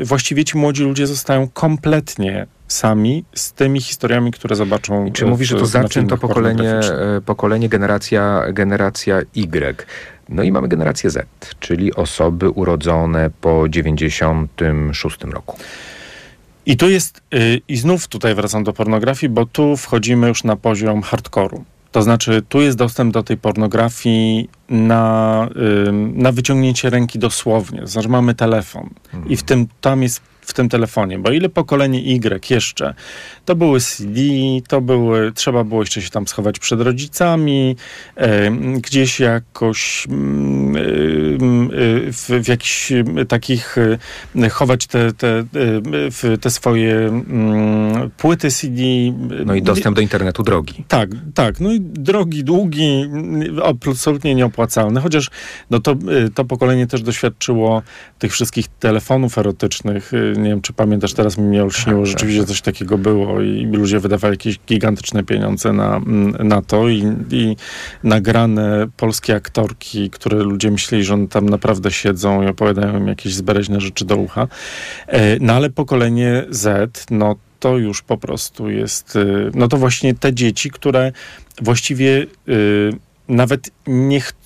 [0.00, 5.06] y, właściwie ci młodzi ludzie zostają kompletnie sami z tymi historiami, które zobaczą.
[5.06, 9.86] I czy mówisz, że to zacznie to pokolenie, e, pokolenie generacja, generacja Y.
[10.28, 11.28] No i mamy generację Z,
[11.60, 15.56] czyli osoby urodzone po 96 roku.
[16.66, 20.56] I tu jest, yy, i znów tutaj wracam do pornografii, bo tu wchodzimy już na
[20.56, 21.64] poziom hardkoru.
[21.92, 25.48] To znaczy, tu jest dostęp do tej pornografii na,
[26.14, 27.80] na wyciągnięcie ręki dosłownie.
[27.80, 29.32] To znaczy, mamy telefon mhm.
[29.32, 32.94] i w tym tam jest w tym telefonie, bo ile pokolenie Y jeszcze,
[33.44, 34.20] to były CD,
[34.68, 37.76] to były, trzeba było jeszcze się tam schować przed rodzicami,
[38.80, 40.74] gdzieś jakoś mm,
[42.12, 42.92] w, w jakichś
[43.28, 43.76] takich
[44.50, 45.44] chować te, te,
[46.40, 48.82] te swoje mm, płyty CD.
[49.46, 50.84] No i dostęp do internetu drogi.
[50.88, 51.60] Tak, tak.
[51.60, 53.10] No i drogi, długi,
[53.64, 55.30] absolutnie nieopłacalny, chociaż
[55.70, 55.96] no to,
[56.34, 57.82] to pokolenie też doświadczyło
[58.18, 62.48] tych wszystkich telefonów erotycznych, nie wiem, czy pamiętasz, teraz mi mnie olśniło, Tak, rzeczywiście tak.
[62.48, 66.00] coś takiego było i ludzie wydawali jakieś gigantyczne pieniądze na,
[66.38, 67.56] na to i, i
[68.04, 73.34] nagrane polskie aktorki, które ludzie myśleli, że one tam naprawdę siedzą i opowiadają im jakieś
[73.34, 74.48] zbereźne rzeczy do ucha.
[75.06, 80.14] E, No ale pokolenie Z, no to już po prostu jest, y, no to właśnie
[80.14, 81.12] te dzieci, które
[81.62, 82.92] właściwie y,
[83.28, 84.37] nawet nie chcą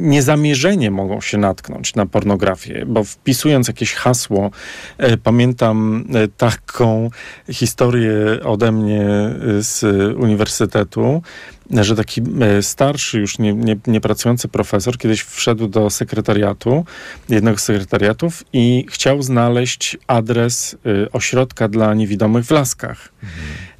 [0.00, 4.50] niezamierzenie mogą się natknąć na pornografię, bo wpisując jakieś hasło,
[4.98, 7.10] e, pamiętam e, taką
[7.50, 8.14] historię
[8.44, 9.84] ode mnie e, z
[10.16, 11.22] uniwersytetu,
[11.70, 12.22] że taki
[12.60, 16.84] starszy, już nie, nie, nie pracujący profesor kiedyś wszedł do sekretariatu,
[17.28, 20.76] jednego z sekretariatów i chciał znaleźć adres
[21.12, 23.12] ośrodka dla niewidomych w Laskach.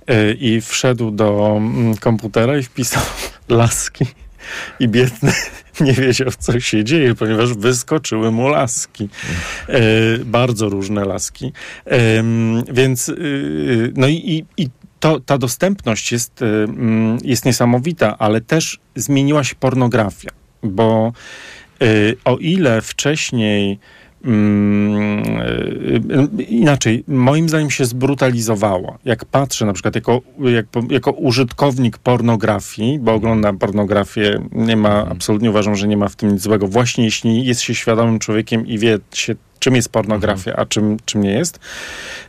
[0.06, 3.02] E, I wszedł do mm, komputera i wpisał
[3.48, 4.06] laski.
[4.80, 5.32] I biedny
[5.80, 9.08] nie wiedział, co się dzieje, ponieważ wyskoczyły mu laski.
[9.68, 9.80] E,
[10.18, 11.52] bardzo różne laski.
[11.84, 14.68] Em, więc, y, no i, i,
[15.00, 20.30] to, ta dostępność jest, y, mm, jest niesamowita, ale też zmieniła się pornografia,
[20.62, 21.12] bo
[22.24, 23.78] o ile wcześniej
[26.48, 28.98] inaczej, moim zdaniem się zbrutalizowała.
[29.04, 35.50] Jak patrzę na przykład jako, jak, jako użytkownik pornografii, bo oglądam pornografię, nie ma, absolutnie
[35.50, 36.68] uważam, że nie ma w tym nic złego.
[36.68, 41.22] Właśnie jeśli jest się świadomym człowiekiem i wie się, czym jest pornografia, a czym, czym
[41.22, 41.58] nie jest,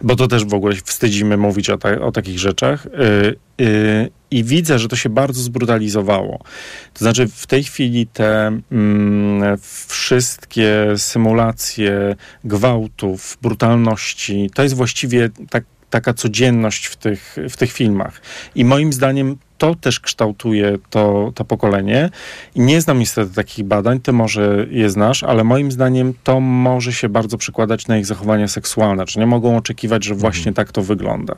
[0.01, 2.85] bo to też w ogóle wstydzimy mówić o, ta, o takich rzeczach.
[2.85, 6.39] Y, y, I widzę, że to się bardzo zbrutalizowało.
[6.93, 15.63] To znaczy, w tej chwili te mm, wszystkie symulacje gwałtów, brutalności, to jest właściwie tak,
[15.89, 18.21] taka codzienność w tych, w tych filmach.
[18.55, 22.09] I moim zdaniem to też kształtuje to, to pokolenie.
[22.55, 26.93] I nie znam niestety takich badań, ty może je znasz, ale moim zdaniem to może
[26.93, 29.05] się bardzo przekładać na ich zachowania seksualne.
[29.05, 31.35] Czy nie mogą oczekiwać, że właśnie tak to wygląda.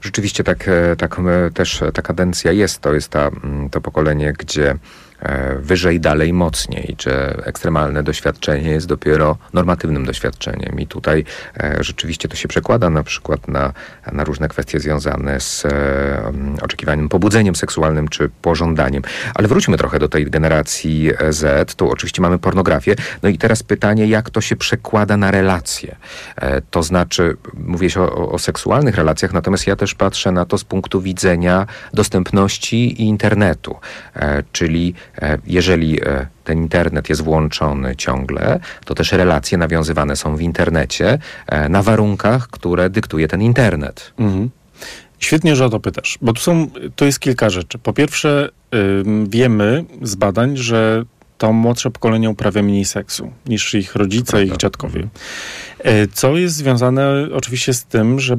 [0.00, 2.80] Rzeczywiście tak, e, tak e, też ta kadencja jest.
[2.80, 4.76] To jest ta, mm, to pokolenie, gdzie e,
[5.58, 10.80] wyżej, dalej, mocniej, że ekstremalne doświadczenie jest dopiero normatywnym doświadczeniem.
[10.80, 11.24] I tutaj
[11.56, 13.72] e, rzeczywiście to się przekłada na przykład na,
[14.12, 16.32] na różne kwestie związane z e,
[16.62, 19.02] oczekiwanym pobudzeniem seksualnym czy pożądaniem.
[19.34, 21.74] Ale wróćmy trochę do tej generacji e, Z.
[21.74, 22.94] Tu oczywiście mamy pornografię.
[23.22, 25.96] No i teraz pytanie, jak to się przekłada na relacje?
[26.36, 30.58] E, to znaczy, mówię się o, o seksualnych relacjach, natomiast ja też patrzę na to
[30.58, 33.76] z punktu widzenia dostępności internetu.
[34.16, 35.11] E, czyli e,
[35.46, 41.68] jeżeli e, ten internet jest włączony ciągle, to też relacje nawiązywane są w internecie e,
[41.68, 44.12] na warunkach, które dyktuje ten internet.
[44.18, 44.50] Mhm.
[45.18, 47.78] Świetnie, że o to pytasz, bo tu są, to jest kilka rzeczy.
[47.78, 48.48] Po pierwsze,
[49.28, 51.04] wiemy z badań, że
[51.42, 55.08] to młodsze pokolenie uprawia mniej seksu niż ich rodzice i ich dziadkowie.
[55.78, 58.36] E, Co jest związane oczywiście z tym, że,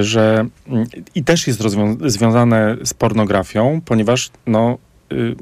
[0.00, 1.62] że mm, i też jest
[2.06, 4.78] związane z pornografią, ponieważ no,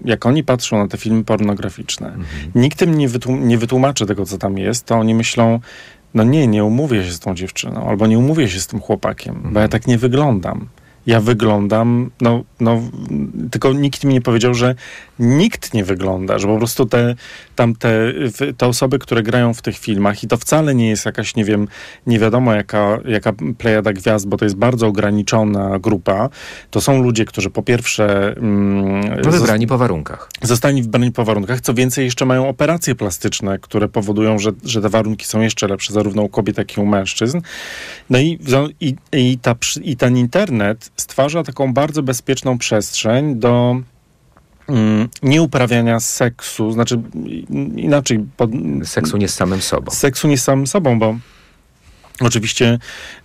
[0.05, 2.17] jak oni patrzą na te filmy pornograficzne,
[2.55, 5.61] nikt im nie, wytłum- nie wytłumaczy tego, co tam jest, to oni myślą,
[6.15, 9.43] no nie, nie umówię się z tą dziewczyną, albo nie umówię się z tym chłopakiem,
[9.53, 10.69] bo ja tak nie wyglądam.
[11.07, 12.83] Ja wyglądam, no, no,
[13.51, 14.75] tylko nikt mi nie powiedział, że
[15.23, 17.15] nikt nie wygląda, że po prostu te,
[17.57, 18.13] tam te,
[18.57, 21.69] te osoby, które grają w tych filmach i to wcale nie jest jakaś, nie wiem,
[22.07, 26.29] nie wiadomo jaka, jaka plejada gwiazd, bo to jest bardzo ograniczona grupa.
[26.71, 30.29] To są ludzie, którzy po pierwsze mm, wybrani po warunkach.
[30.43, 31.61] zostali wybrani po warunkach.
[31.61, 35.93] Co więcej, jeszcze mają operacje plastyczne, które powodują, że, że te warunki są jeszcze lepsze,
[35.93, 37.41] zarówno u kobiet, jak i u mężczyzn.
[38.11, 38.39] No i,
[38.81, 43.77] i, i, ta, i ten internet stwarza taką bardzo bezpieczną przestrzeń do
[45.23, 47.01] nieuprawiania seksu, znaczy
[47.77, 48.51] inaczej, pod,
[48.85, 49.91] Seksu nie z samym sobą.
[49.91, 51.17] seksu nie z samym sobą, bo
[52.21, 52.79] Oczywiście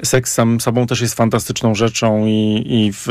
[0.04, 3.08] seks sam sobą też jest fantastyczną rzeczą i, i w,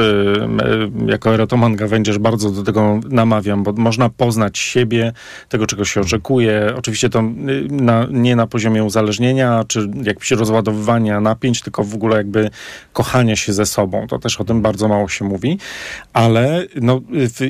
[1.06, 5.12] jako erotoman gawędziarz bardzo do tego namawiam, bo można poznać siebie,
[5.48, 6.74] tego czego się oczekuje.
[6.76, 7.22] Oczywiście to y,
[7.70, 12.50] na, nie na poziomie uzależnienia, czy jakiegoś rozładowywania napięć, tylko w ogóle jakby
[12.92, 14.06] kochania się ze sobą.
[14.06, 15.58] To też o tym bardzo mało się mówi,
[16.12, 17.00] ale no,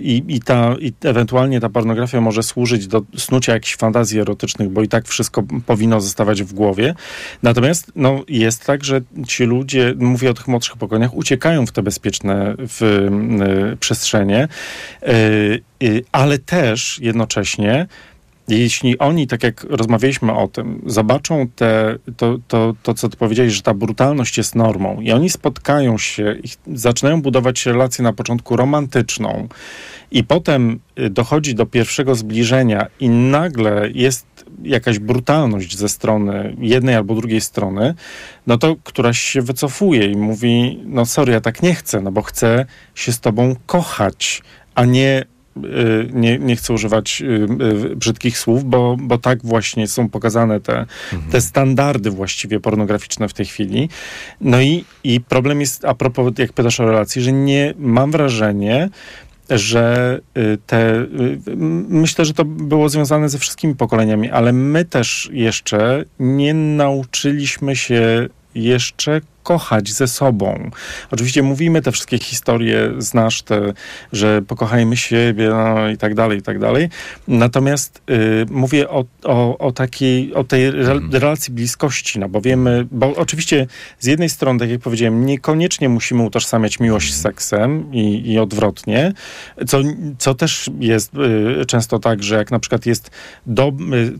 [0.03, 4.83] i, i, ta, i ewentualnie ta pornografia może służyć do snucia jakichś fantazji erotycznych, bo
[4.83, 6.95] i tak wszystko powinno zostawać w głowie.
[7.43, 11.83] Natomiast no, jest tak, że ci ludzie, mówię o tych młodszych pokoleniach, uciekają w te
[11.83, 12.83] bezpieczne w,
[13.73, 14.49] y, przestrzenie,
[15.03, 17.87] y, y, ale też jednocześnie
[18.49, 23.53] jeśli oni, tak jak rozmawialiśmy o tym, zobaczą te, to, to, to, co ty powiedziałeś,
[23.53, 26.37] że ta brutalność jest normą i oni spotkają się
[26.75, 29.49] zaczynają budować relację na początku romantyczną
[30.11, 34.27] i potem y, dochodzi do pierwszego zbliżenia i nagle jest
[34.63, 37.95] jakaś brutalność ze strony jednej albo drugiej strony,
[38.47, 42.23] no to któraś się wycofuje i mówi, no sorry, ja tak nie chcę, no bo
[42.23, 44.43] chcę się z tobą kochać,
[44.75, 45.25] a nie
[46.13, 47.25] nie, nie chcę używać y,
[47.93, 50.79] y, brzydkich słów, bo, bo tak właśnie są pokazane te,
[51.13, 51.33] mhm.
[51.33, 53.89] te standardy właściwie pornograficzne w tej chwili.
[54.41, 58.89] No i, i problem jest, a propos, jak pytasz o relacji, że nie mam wrażenie,
[59.51, 60.21] że
[60.67, 61.07] te.
[61.89, 68.29] Myślę, że to było związane ze wszystkimi pokoleniami, ale my też jeszcze nie nauczyliśmy się
[68.55, 70.71] jeszcze kochać ze sobą.
[71.11, 73.73] Oczywiście mówimy te wszystkie historie, znasz te,
[74.13, 76.89] że pokochajmy siebie no, i tak dalej, i tak dalej.
[77.29, 81.11] Natomiast y, mówię o, o, o, takiej, o tej mhm.
[81.13, 83.67] relacji bliskości, no bo wiemy, bo oczywiście
[83.99, 89.13] z jednej strony, tak jak powiedziałem, niekoniecznie musimy utożsamiać miłość z seksem i, i odwrotnie,
[89.67, 89.81] co,
[90.19, 91.13] co też jest
[91.63, 93.11] y, często tak, że jak na przykład jest
[93.47, 93.73] do, y,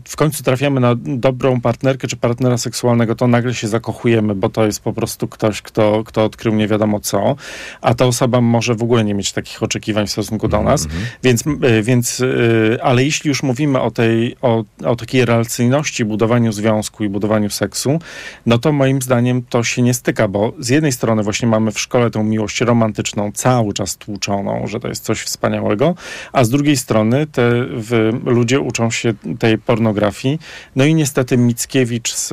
[0.07, 4.65] w końcu trafiamy na dobrą partnerkę czy partnera seksualnego, to nagle się zakochujemy, bo to
[4.65, 7.35] jest po prostu prostu ktoś, kto, kto odkrył nie wiadomo co,
[7.81, 10.85] a ta osoba może w ogóle nie mieć takich oczekiwań w stosunku do nas.
[10.85, 11.01] Mm -hmm.
[11.23, 16.51] Więc, e, więc, e, ale jeśli już mówimy o tej, o, o takiej relacyjności, budowaniu
[16.51, 17.99] związku i budowaniu seksu,
[18.45, 21.79] no to moim zdaniem to się nie styka, bo z jednej strony właśnie mamy w
[21.79, 25.95] szkole tą miłość romantyczną cały czas tłuczoną, że to jest coś wspaniałego,
[26.33, 30.39] a z drugiej strony te w, ludzie uczą się tej pornografii,
[30.75, 32.27] no i niestety Mickiewicz z,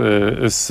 [0.54, 0.70] z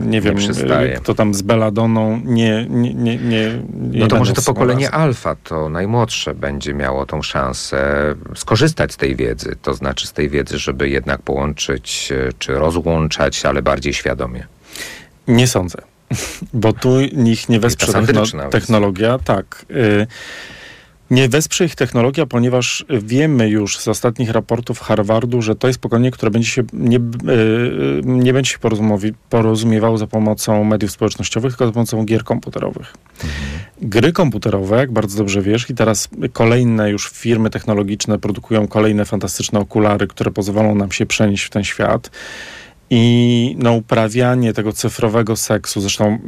[0.00, 4.42] nie wiem, nie kto tam z Beladoną nie, nie, nie, nie, No to może to
[4.42, 10.12] pokolenie alfa, to najmłodsze, będzie miało tą szansę skorzystać z tej wiedzy, to znaczy z
[10.12, 14.46] tej wiedzy, żeby jednak połączyć e, czy rozłączać, ale bardziej świadomie.
[15.28, 15.78] Nie sądzę,
[16.62, 19.18] bo tu ich nie wesprze techno technologia.
[19.18, 19.66] Tak.
[19.70, 20.06] Y
[21.12, 26.10] nie wesprze ich technologia, ponieważ wiemy już z ostatnich raportów Harvardu, że to jest pokolenie,
[26.10, 27.00] które będzie się, nie, e,
[28.04, 28.58] nie będzie się
[29.30, 32.94] porozumiewało za pomocą mediów społecznościowych, tylko za pomocą gier komputerowych.
[33.14, 33.30] Mhm.
[33.82, 39.60] Gry komputerowe, jak bardzo dobrze wiesz, i teraz kolejne już firmy technologiczne produkują kolejne fantastyczne
[39.60, 42.10] okulary, które pozwolą nam się przenieść w ten świat.
[42.94, 46.18] I no, uprawianie tego cyfrowego seksu, zresztą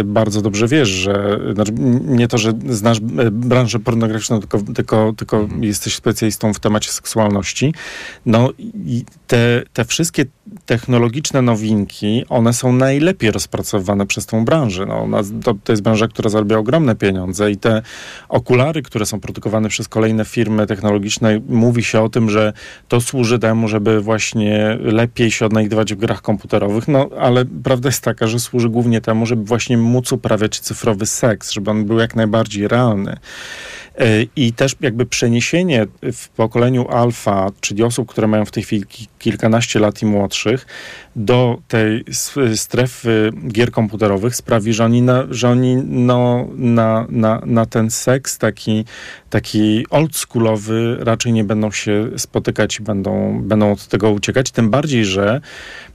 [0.00, 1.72] y, bardzo dobrze wiesz, że znaczy,
[2.04, 5.64] nie to, że znasz y, branżę pornograficzną, tylko, tylko, tylko mhm.
[5.64, 7.74] jesteś specjalistą w temacie seksualności.
[8.26, 10.24] No i te, te wszystkie
[10.66, 14.86] technologiczne nowinki, one są najlepiej rozpracowane przez tą branżę.
[14.86, 17.82] No, to, to jest branża, która zarabia ogromne pieniądze i te
[18.28, 22.52] okulary, które są produkowane przez kolejne firmy technologiczne, mówi się o tym, że
[22.88, 28.02] to służy temu, żeby właśnie lepiej się odnajdywać w grach komputerowych, no ale prawda jest
[28.02, 32.16] taka, że służy głównie temu, żeby właśnie móc uprawiać cyfrowy seks, żeby on był jak
[32.16, 33.16] najbardziej realny.
[33.98, 38.84] E, I też jakby przeniesienie w pokoleniu alfa, czyli osób, które mają w tej chwili
[39.18, 40.06] kilkanaście lat i
[41.16, 42.04] do tej
[42.54, 48.38] strefy gier komputerowych sprawi, że oni, na, że oni no, na, na, na ten seks
[48.38, 48.84] taki,
[49.30, 54.50] taki oldschoolowy raczej nie będą się spotykać i będą, będą od tego uciekać.
[54.50, 55.40] Tym bardziej, że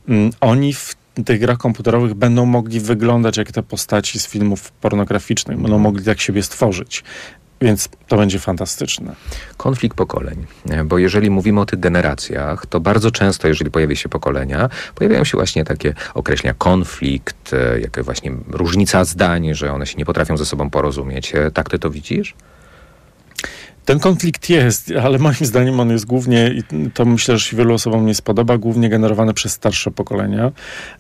[0.08, 5.60] mm, oni w tych grach komputerowych będą mogli wyglądać jak te postaci z filmów pornograficznych,
[5.60, 7.04] będą mogli tak siebie stworzyć.
[7.62, 9.16] Więc to będzie fantastyczne.
[9.58, 10.46] Konflikt pokoleń.
[10.86, 15.38] Bo jeżeli mówimy o tych generacjach, to bardzo często, jeżeli pojawia się pokolenia, pojawiają się
[15.38, 17.52] właśnie takie określenia konflikt,
[17.82, 21.34] jaka właśnie różnica zdań, że one się nie potrafią ze sobą porozumieć.
[21.54, 22.34] Tak ty to widzisz?
[23.90, 27.74] Ten konflikt jest, ale moim zdaniem on jest głównie, i to myślę, że się wielu
[27.74, 30.52] osobom nie spodoba, głównie generowany przez starsze pokolenia.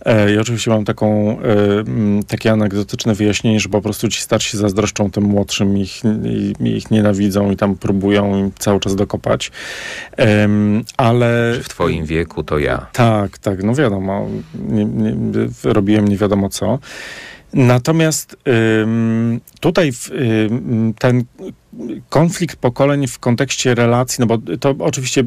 [0.05, 5.11] E, I oczywiście mam taką, e, takie anegdotyczne wyjaśnienie, że po prostu ci starsi zazdroszczą
[5.11, 6.01] tym młodszym, ich,
[6.59, 9.51] ich nienawidzą i tam próbują im cały czas dokopać.
[10.97, 11.53] Ale...
[11.63, 12.87] W twoim wieku to ja.
[12.93, 14.27] Tak, tak, no wiadomo,
[14.69, 15.15] nie, nie,
[15.63, 16.79] robiłem nie wiadomo co.
[17.53, 18.37] Natomiast
[19.59, 19.91] tutaj
[20.99, 21.23] ten
[22.09, 25.25] konflikt pokoleń w kontekście relacji, no bo to oczywiście y,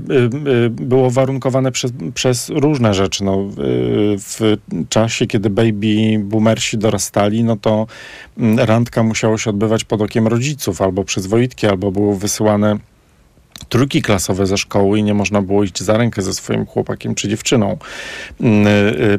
[0.66, 3.24] y, było warunkowane przez, przez różne rzeczy.
[3.24, 3.48] No, y,
[4.18, 4.56] w
[4.88, 7.86] czasie, kiedy baby boomersi dorastali, no to
[8.56, 12.78] randka musiała się odbywać pod okiem rodziców, albo przez Wojtki, albo było wysyłane
[13.68, 17.28] trójki klasowe ze szkoły i nie można było iść za rękę ze swoim chłopakiem czy
[17.28, 17.78] dziewczyną.
[18.40, 18.66] Mm,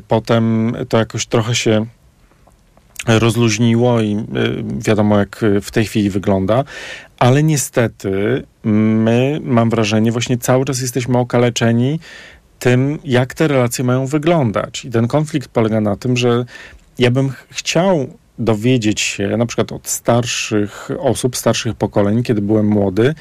[0.07, 1.85] potem to jakoś trochę się
[3.07, 6.63] rozluźniło i y, wiadomo, jak w tej chwili wygląda,
[7.19, 11.99] ale niestety my, mam wrażenie, właśnie cały czas jesteśmy okaleczeni
[12.59, 14.85] tym, jak te relacje mają wyglądać.
[14.85, 16.45] I ten konflikt polega na tym, że
[16.99, 18.07] ja bym chciał
[18.39, 23.15] dowiedzieć się, na przykład od starszych osób, starszych pokoleń, kiedy byłem młody,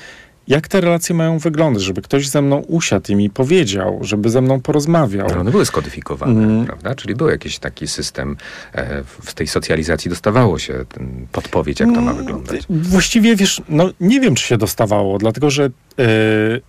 [0.49, 4.41] jak te relacje mają wyglądać, żeby ktoś ze mną usiadł i mi powiedział, żeby ze
[4.41, 5.27] mną porozmawiał.
[5.27, 6.67] Ale one były skodyfikowane, mm.
[6.67, 6.95] prawda?
[6.95, 8.37] Czyli był jakiś taki system,
[8.73, 12.63] e, w tej socjalizacji dostawało się ten podpowiedź, jak to ma mm, wyglądać.
[12.71, 15.71] Właściwie, wiesz, no nie wiem, czy się dostawało, dlatego że e,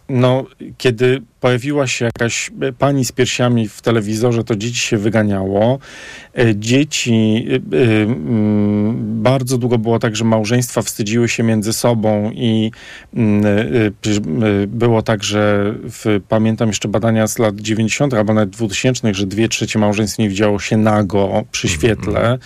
[0.09, 0.45] no,
[0.77, 5.79] kiedy pojawiła się jakaś e, pani z piersiami w telewizorze, to dzieci się wyganiało.
[6.37, 12.71] E, dzieci, e, mm, bardzo długo było tak, że małżeństwa wstydziły się między sobą i
[13.13, 13.43] mm,
[14.67, 18.13] było tak, że w, pamiętam jeszcze badania z lat 90.
[18.13, 21.79] albo nawet 2000, że dwie trzecie małżeństw nie widziało się nago przy mhm.
[21.79, 22.37] świetle.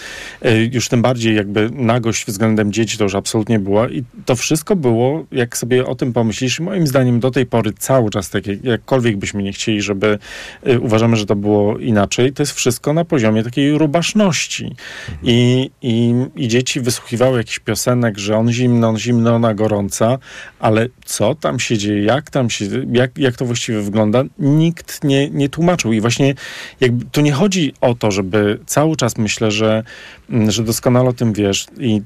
[0.71, 5.25] Już tym bardziej jakby nagość względem dzieci to już absolutnie była i to wszystko było,
[5.31, 9.17] jak sobie o tym pomyślisz, moim zdaniem do tej pory cały czas takie, jak jakkolwiek
[9.17, 10.19] byśmy nie chcieli, żeby
[10.67, 14.75] y, uważamy, że to było inaczej, to jest wszystko na poziomie takiej rubaszności.
[15.23, 20.17] I, i, I dzieci wysłuchiwały jakichś piosenek, że on zimno, on zimno, ona gorąca,
[20.59, 25.29] ale co tam się dzieje, jak tam się, jak, jak to właściwie wygląda, nikt nie,
[25.29, 25.93] nie tłumaczył.
[25.93, 26.33] I właśnie
[26.79, 29.83] jakby tu nie chodzi o to, żeby cały czas myślę, że,
[30.29, 32.01] mm, że doskonale o tym wiesz i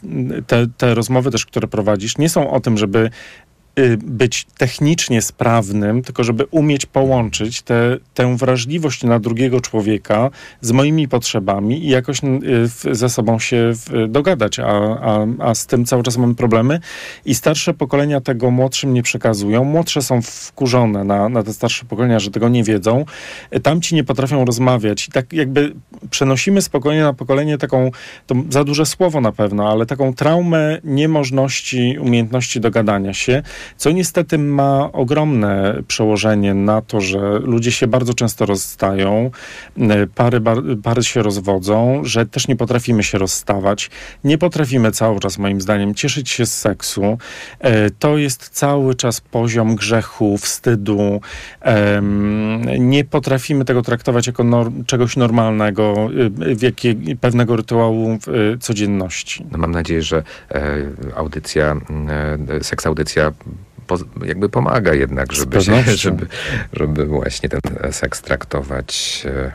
[0.48, 3.51] te, te rozmowy też, które prowadzisz, nie są o tym, żeby Y,
[3.98, 10.30] być technicznie sprawnym, tylko żeby umieć połączyć te, tę wrażliwość na drugiego człowieka
[10.62, 13.74] z moimi potrzebami i jakoś y, ze sobą się
[14.08, 16.80] dogadać, a, a, a z tym cały czas mamy problemy
[17.26, 19.64] i starsze pokolenia tego młodszym nie przekazują.
[19.64, 23.06] Młodsze są wkurzone na, na te starsze pokolenia, że tego nie wiedzą.
[23.64, 25.74] Tamci nie potrafią rozmawiać i tak jakby
[26.10, 27.92] przenosimy z pokolenia na pokolenie taką,
[28.28, 33.44] to za duże słowo na pewno, ale taką traumę niemożności, umiejętności dogadania się
[33.78, 39.32] co niestety ma ogromne przełożenie na to, że ludzie się bardzo często rozstają,
[40.16, 40.42] pary,
[40.84, 43.90] pary się rozwodzą, że też nie potrafimy się rozstawać,
[44.24, 47.18] nie potrafimy cały czas, moim zdaniem, cieszyć się z seksu.
[47.60, 51.22] E, to jest cały czas poziom grzechu, wstydu.
[52.80, 58.18] Nie potrafimy tego traktować jako nor czegoś normalnego, w jakie, pewnego rytuału
[58.60, 59.46] codzienności.
[59.52, 60.62] No mam nadzieję, że e,
[61.16, 61.76] audycja,
[62.50, 63.32] e, seks audycja
[64.26, 65.62] jakby pomaga jednak, żeby,
[65.96, 66.28] żeby,
[66.74, 67.62] żeby właśnie ten
[67.92, 69.52] seks traktować e,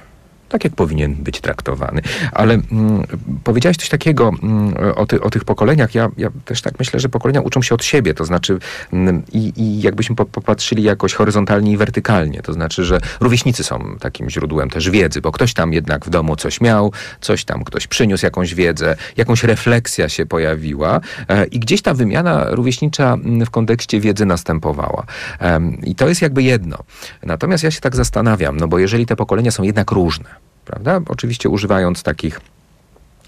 [0.48, 2.02] tak, jak powinien być traktowany.
[2.32, 3.02] Ale mm,
[3.44, 5.94] powiedziałeś coś takiego mm, o, ty, o, tych pokoleniach.
[5.94, 8.58] Ja, ja, też tak myślę, że pokolenia uczą się od siebie, to znaczy
[8.92, 13.96] mm, i, i jakbyśmy po, popatrzyli jakoś horyzontalnie i wertykalnie, to znaczy, że rówieśnicy są
[14.00, 17.86] takim źródłem też wiedzy, bo ktoś tam jednak w domu coś miał, coś tam ktoś
[17.86, 23.50] przyniósł jakąś wiedzę, jakąś refleksja się pojawiła e, i gdzieś ta wymiana rówieśnicza mm, w
[23.50, 25.06] kontekście wiedzy następowała.
[25.40, 26.78] E, I to jest jakby jedno.
[27.22, 30.35] Natomiast ja się tak zastanawiam, no bo jeżeli te pokolenia są jednak różne,
[30.66, 31.00] prawda?
[31.08, 32.40] Oczywiście używając takich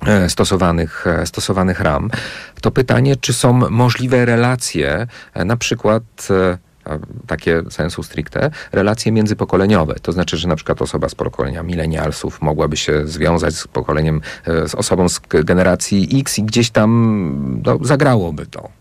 [0.06, 2.10] e, stosowanych, e, stosowanych ram,
[2.60, 6.02] to pytanie, czy są możliwe relacje, e, na przykład
[7.26, 9.94] takie sensu stricte, relacje międzypokoleniowe.
[10.02, 14.74] To znaczy, że na przykład osoba z pokolenia milenialsów mogłaby się związać z pokoleniem, z
[14.74, 18.77] osobą z generacji X i gdzieś tam no, zagrałoby to.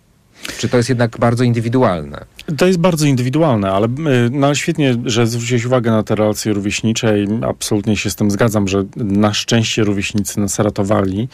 [0.57, 2.25] Czy to jest jednak bardzo indywidualne?
[2.57, 3.89] To jest bardzo indywidualne, ale y,
[4.31, 8.67] no, świetnie, że zwróciłeś uwagę na te relacje rówieśnicze i absolutnie się z tym zgadzam,
[8.67, 11.27] że na szczęście rówieśnicy nas ratowali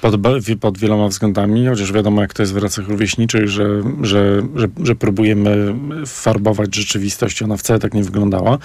[0.00, 0.14] pod,
[0.60, 4.94] pod wieloma względami, chociaż wiadomo jak to jest w relacjach rówieśniczych, że, że, że, że
[4.94, 5.74] próbujemy
[6.06, 8.58] farbować rzeczywistość, ona wcale tak nie wyglądała.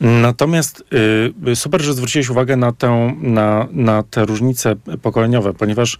[0.00, 0.84] Natomiast
[1.48, 5.98] y, super, że zwróciłeś uwagę na, tę, na, na te różnice pokoleniowe, ponieważ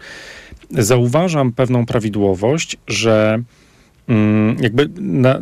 [0.79, 3.43] zauważam pewną prawidłowość, że
[4.09, 5.41] mm, jakby na,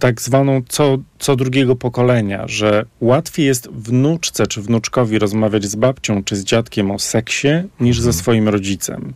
[0.00, 6.24] tak zwaną co, co drugiego pokolenia, że łatwiej jest wnuczce czy wnuczkowi rozmawiać z babcią
[6.24, 7.48] czy z dziadkiem o seksie
[7.80, 8.22] niż ze mhm.
[8.22, 9.14] swoim rodzicem.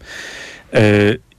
[0.73, 0.81] E,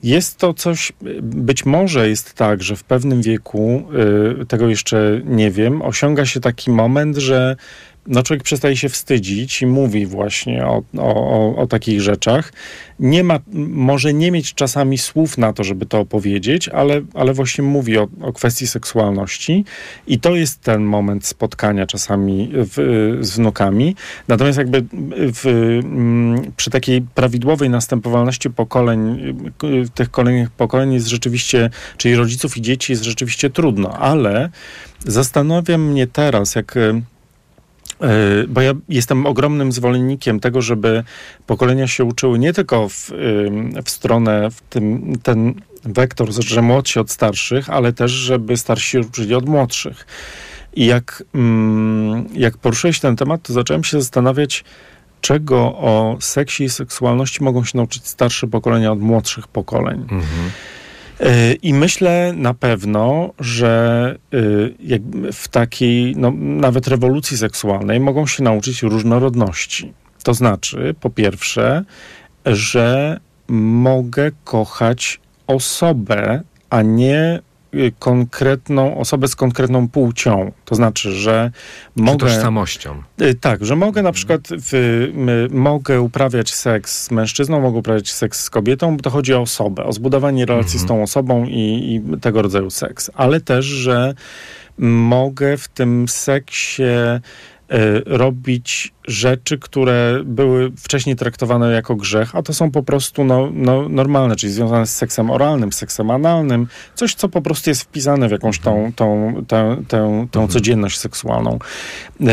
[0.04, 3.84] jest to coś, być może jest tak, że w pewnym wieku,
[4.42, 7.56] e, tego jeszcze nie wiem, osiąga się taki moment, że
[8.08, 12.54] no człowiek przestaje się wstydzić i mówi właśnie o, o, o, takich rzeczach.
[13.00, 13.40] Nie ma,
[13.70, 18.08] może nie mieć czasami słów na to, żeby to opowiedzieć, ale, ale właśnie mówi o,
[18.22, 19.66] o kwestii seksualności
[20.08, 23.96] i to jest ten moment spotkania czasami w, z wnukami.
[24.28, 24.86] Natomiast jakby
[25.34, 29.22] w, mm, przy takiej prawidłowej następowalności pokoleń,
[29.94, 34.50] tych kolejnych pokoleń jest rzeczywiście, czyli rodziców i dzieci jest rzeczywiście trudno, ale
[35.06, 37.13] zastanawiam mnie teraz, jak Y,
[38.48, 41.04] bo ja jestem ogromnym zwolennikiem tego, żeby
[41.48, 43.12] pokolenia się uczyły nie tylko w,
[43.86, 45.54] w stronę, w tym, ten
[45.86, 50.08] wektor, że młodsi od starszych, ale też, żeby starsi uczyli od młodszych.
[50.76, 54.64] I jak, mm, jak poruszyłeś ten temat, to zacząłem się zastanawiać,
[55.22, 60.02] czego o seksie i seksualności mogą się nauczyć starsze pokolenia od młodszych pokoleń.
[60.02, 60.52] Mhm.
[61.62, 68.84] I myślę na pewno, że y, w takiej no, nawet rewolucji seksualnej mogą się nauczyć
[68.84, 69.94] różnorodności.
[70.24, 71.84] To znaczy, po pierwsze,
[72.46, 77.40] że mogę kochać osobę, a nie
[78.00, 80.52] konkretną osobę z konkretną płcią.
[80.66, 81.52] To znaczy, że
[81.96, 82.18] mogę...
[82.18, 83.04] tożsamością.
[83.22, 85.08] Y, tak, że mogę na przykład w,
[85.52, 89.84] mogę uprawiać seks z mężczyzną, mogę uprawiać seks z kobietą, bo to chodzi o osobę,
[89.84, 90.86] o zbudowanie relacji mhm.
[90.86, 93.12] z tą osobą i, i tego rodzaju seks.
[93.14, 94.14] Ale też, że
[94.78, 96.84] mogę w tym seksie
[98.06, 103.90] robić rzeczy, które były wcześniej traktowane jako grzech, a to są po prostu no, no,
[103.90, 108.32] normalne, czyli związane z seksem oralnym, seksem analnym, coś, co po prostu jest wpisane w
[108.32, 110.48] jakąś tą, tą, tę, tę, tą mhm.
[110.48, 111.60] codzienność seksualną.
[112.22, 112.26] E,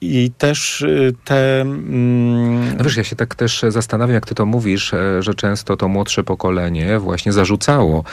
[0.00, 0.86] I też e,
[1.24, 1.60] te...
[1.60, 2.76] Mm...
[2.76, 6.24] No wiesz, ja się tak też zastanawiam, jak ty to mówisz, że często to młodsze
[6.24, 8.04] pokolenie właśnie zarzucało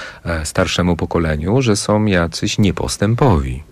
[0.44, 3.71] starszemu pokoleniu, że są jacyś niepostępowi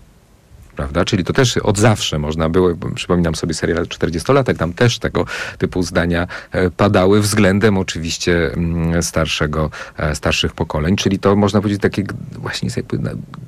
[0.80, 1.04] prawda?
[1.04, 5.24] Czyli to też od zawsze można było, przypominam sobie serial 40-latek, tam też tego
[5.58, 11.82] typu zdania e, padały względem oczywiście mm, starszego, e, starszych pokoleń, czyli to można powiedzieć
[11.82, 12.98] takie właśnie jakby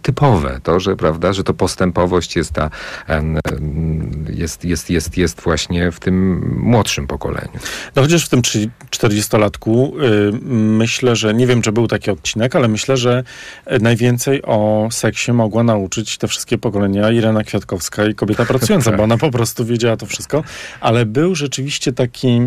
[0.02, 2.70] typowe, to, że prawda, że to postępowość jest ta,
[4.28, 7.58] jest, jest, jest, jest właśnie w tym młodszym pokoleniu.
[7.96, 8.42] No chociaż w tym
[8.90, 13.24] 40-latku y, myślę, że nie wiem, czy był taki odcinek, ale myślę, że
[13.80, 19.18] najwięcej o seksie mogła nauczyć te wszystkie pokolenia Irena Kwiatkowska i kobieta pracująca, bo ona
[19.18, 20.44] po prostu wiedziała to wszystko,
[20.80, 22.40] ale był rzeczywiście taki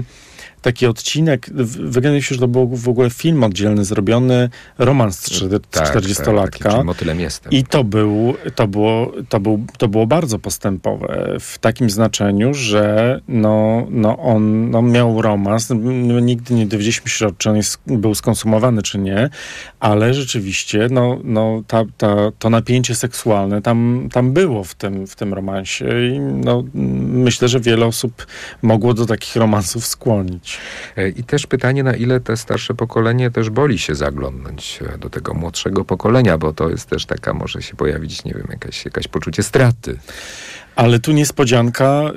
[0.66, 1.50] taki odcinek,
[1.94, 6.50] wydaje mi się, że to był w ogóle film oddzielny zrobiony, romans 40-latka.
[6.50, 7.52] Tak, tak, motylem jestem.
[7.52, 13.20] I to, był, to, było, to, był, to było bardzo postępowe w takim znaczeniu, że
[13.28, 15.70] no, no on no miał romans,
[16.22, 19.30] nigdy nie dowiedzieliśmy się, czy on jest, był skonsumowany, czy nie,
[19.80, 25.16] ale rzeczywiście no, no, ta, ta, to napięcie seksualne tam, tam było w tym, w
[25.16, 28.28] tym romansie i no, myślę, że wiele osób
[28.62, 30.55] mogło do takich romansów skłonić.
[30.98, 35.10] E, I też pytanie, na ile te starsze pokolenie też boli się zaglądnąć e, do
[35.10, 39.08] tego młodszego pokolenia, bo to jest też taka, może się pojawić, nie wiem, jakaś, jakaś
[39.08, 40.00] poczucie straty.
[40.76, 42.12] Ale tu niespodzianka,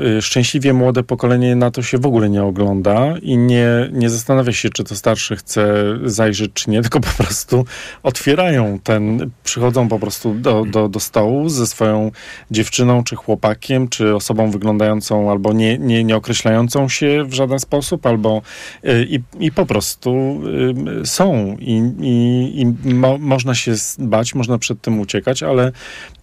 [0.00, 4.10] y, y, szczęśliwie młode pokolenie na to się w ogóle nie ogląda i nie, nie
[4.10, 7.64] zastanawia się, czy to starszy chce zajrzeć, czy nie, tylko po prostu
[8.02, 12.10] otwierają ten, przychodzą po prostu do, do, do stołu ze swoją
[12.50, 18.06] dziewczyną, czy chłopakiem, czy osobą wyglądającą albo nie, nie, nie określającą się w żaden sposób,
[18.06, 18.42] albo
[18.84, 20.40] y, i, i po prostu
[21.04, 25.72] są i, i, i mo, można się bać, można przed tym uciekać, ale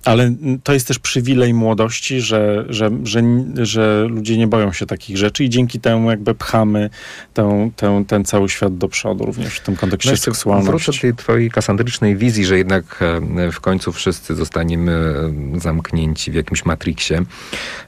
[0.07, 0.33] ale
[0.63, 3.21] to jest też przywilej młodości, że, że, że,
[3.55, 6.89] że ludzie nie boją się takich rzeczy i dzięki temu jakby pchamy
[7.33, 10.71] tę, tę, ten cały świat do przodu, również w tym kontekście no seksualności.
[10.71, 12.99] Wrócę do tej twojej kasandrycznej wizji, że jednak
[13.37, 14.91] e, w końcu wszyscy zostaniemy
[15.55, 17.13] e, zamknięci w jakimś matriksie.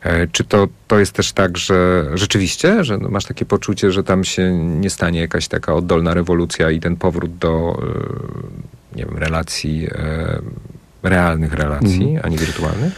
[0.02, 4.24] E, czy to, to jest też tak, że rzeczywiście, że masz takie poczucie, że tam
[4.24, 7.82] się nie stanie jakaś taka oddolna rewolucja i ten powrót do
[8.96, 9.88] nie wiem, relacji
[11.04, 12.22] realnych relacji, mm.
[12.24, 12.94] a nie wirtualnych?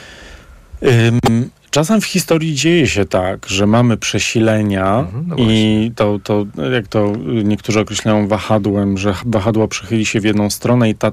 [1.72, 6.88] Czasem w historii dzieje się tak, że mamy przesilenia mhm, no i to, to, jak
[6.88, 11.12] to niektórzy określają wahadłem, że wahadło przychyli się w jedną stronę i ta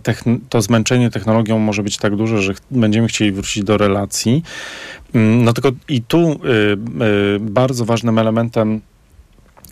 [0.49, 4.43] to zmęczenie technologią może być tak duże, że ch będziemy chcieli wrócić do relacji.
[5.15, 6.37] No tylko i tu y,
[7.37, 8.81] y, bardzo ważnym elementem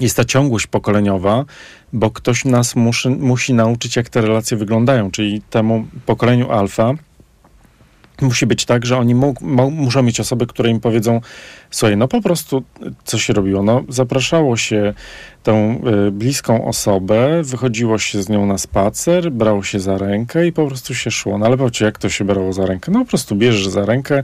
[0.00, 1.44] jest ta ciągłość pokoleniowa,
[1.92, 6.94] bo ktoś nas muszy, musi nauczyć, jak te relacje wyglądają, czyli temu pokoleniu alfa
[8.22, 9.14] musi być tak, że oni
[9.70, 11.20] muszą mieć osoby, które im powiedzą,
[11.70, 12.62] słuchaj, no po prostu
[13.04, 13.62] co się robiło?
[13.62, 14.94] No zapraszało się
[15.46, 20.52] tę y, bliską osobę, wychodziło się z nią na spacer, brało się za rękę i
[20.52, 21.38] po prostu się szło.
[21.38, 22.92] No ale powiedzcie, jak to się brało za rękę?
[22.92, 24.22] No po prostu bierzesz za rękę,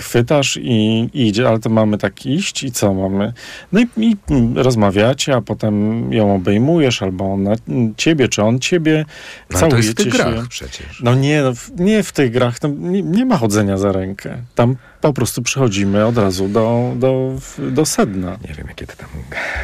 [0.00, 3.32] chwytasz i, i idzie, ale to mamy tak iść i co mamy?
[3.72, 4.16] No i, i
[4.54, 7.54] rozmawiacie, a potem ją obejmujesz, albo ona
[7.96, 9.04] ciebie, czy on ciebie.
[9.50, 10.30] No, całujecie to jest w tych się.
[10.30, 11.00] grach przecież.
[11.02, 11.52] No nie, no,
[11.84, 14.36] nie w tych grach, nie, nie ma chodzenia za rękę.
[14.54, 18.38] Tam po prostu przechodzimy od razu do, do, do sedna.
[18.48, 19.08] Nie wiem, jakie ty tam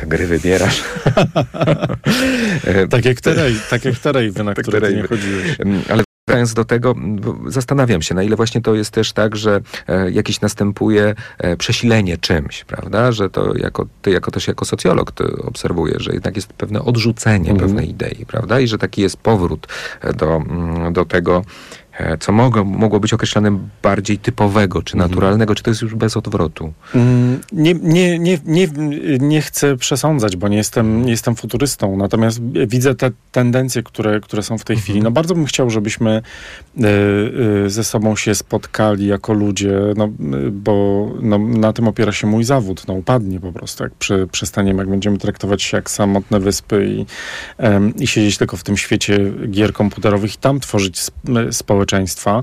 [0.06, 0.82] gry wybierasz.
[2.90, 3.34] tak jak te
[3.70, 5.56] tak jak te na tak które nie chodziłeś.
[5.90, 6.94] Ale Wracając do tego,
[7.46, 12.18] zastanawiam się, na ile właśnie to jest też tak, że e, jakieś następuje e, przesilenie
[12.18, 13.12] czymś, prawda?
[13.12, 17.50] Że to jako, ty jako też jako socjolog ty obserwujesz, że jednak jest pewne odrzucenie
[17.50, 17.58] Mhm.
[17.58, 18.60] pewnej idei, prawda?
[18.60, 19.66] I że taki jest powrót
[20.00, 21.44] e, do, mm, do tego,
[22.20, 25.10] co mogło, mogło być określane bardziej typowego, czy Mhm.
[25.10, 26.72] naturalnego, czy to jest już bez odwrotu.
[26.94, 28.68] Mm, Nie, nie, nie, nie,
[29.20, 34.42] nie chcę przesądzać, bo nie jestem, nie jestem futurystą, natomiast widzę te tendencje, które, które
[34.42, 35.00] są w tej chwili.
[35.02, 36.22] No bardzo bym chciał, żebyśmy e,
[37.66, 40.10] e, ze sobą się spotkali jako ludzie, no, e,
[40.50, 42.82] bo no, na tym opiera się mój zawód.
[42.88, 47.06] No upadnie po prostu, jak przy, przestaniemy, jak będziemy traktować się jak samotne wyspy i,
[48.02, 49.18] i siedzieć tylko w tym świecie
[49.50, 51.52] gier komputerowych i tam tworzyć sp-
[51.86, 52.42] społeczeństwa.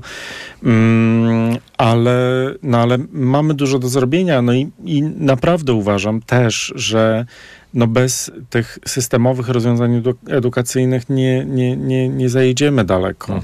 [0.64, 7.26] Mm, ale, no ale mamy dużo do zrobienia, no i, i naprawdę uważam też, że
[7.74, 13.40] no bez tych systemowych rozwiązań edu- edukacyjnych nie, nie, nie, nie zajedziemy daleko.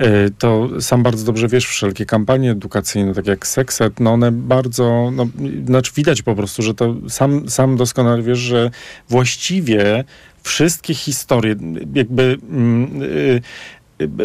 [0.00, 5.10] Y, To sam bardzo dobrze wiesz, wszelkie kampanie edukacyjne, tak jak Sexet, no one bardzo,
[5.12, 5.26] no,
[5.66, 8.70] znaczy widać po prostu, że to sam, sam doskonale wiesz, że
[9.08, 10.04] właściwie
[10.42, 11.56] wszystkie historie,
[11.94, 13.42] jakby mm, y,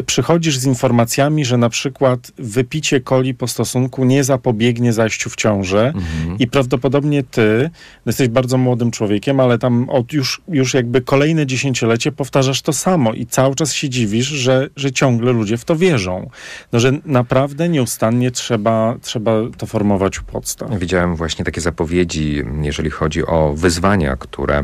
[0.06, 5.86] przychodzisz z informacjami, że na przykład wypicie coli po stosunku nie zapobiegnie zajściu w ciążę
[5.96, 6.40] Mhm.
[6.40, 7.70] i prawdopodobnie ty
[8.06, 12.74] no jesteś bardzo młodym człowiekiem, ale tam od już, już jakby kolejne dziesięciolecie powtarzasz to
[12.74, 16.30] samo i cały czas się dziwisz, że, że ciągle ludzie w to wierzą.
[16.72, 20.80] No, że naprawdę nieustannie trzeba, trzeba to formować u podstaw.
[20.80, 24.64] Widziałem właśnie takie zapowiedzi, jeżeli chodzi o wyzwania, które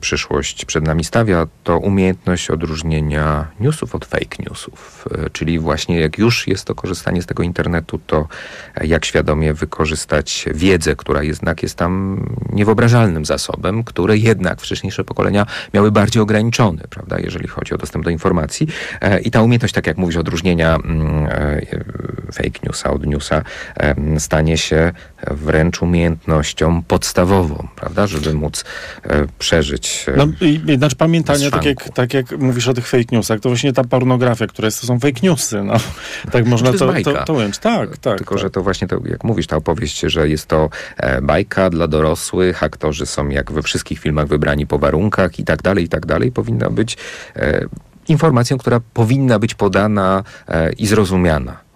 [0.00, 5.08] przyszłość przed nami stawia, to umiejętność odróżnienia newsów od fake newsów.
[5.18, 8.28] E, Czyli właśnie jak już jest to korzystanie z tego internetu, to
[8.74, 15.46] e, jak świadomie wykorzystać wiedzę, która jednak jest tam niewyobrażalnym zasobem, które jednak wcześniejsze pokolenia
[15.74, 18.68] miały bardziej ograniczony, prawda, jeżeli chodzi o dostęp do informacji.
[19.00, 21.60] E, I ta umiejętność, tak jak mówisz, odróżnienia mm, e,
[22.32, 23.42] fake newsa od newsa
[24.18, 24.92] stanie się
[25.30, 28.64] wręcz umiejętnością podstawową, prawda, żeby móc
[29.02, 29.65] e, przeżyć.
[29.74, 33.48] E, No i, znaczy pamiętanie, tak jak, tak jak mówisz o tych fake newsach, to
[33.48, 35.62] właśnie ta pornografia, która jest, to są fake newsy.
[35.62, 35.74] No.
[36.32, 37.24] Tak można to, to, bajka.
[37.24, 37.58] to ująć.
[37.58, 38.18] Tak, tak.
[38.18, 38.42] Tylko, tak.
[38.42, 42.62] że to właśnie, to, jak mówisz, ta opowieść, że jest to e, bajka dla dorosłych,
[42.62, 46.32] aktorzy są jak we wszystkich filmach wybrani po warunkach i tak dalej, i tak dalej,
[46.32, 46.96] powinna być
[47.36, 47.66] e,
[48.08, 51.66] informacją, która powinna być podana e, i zrozumiana.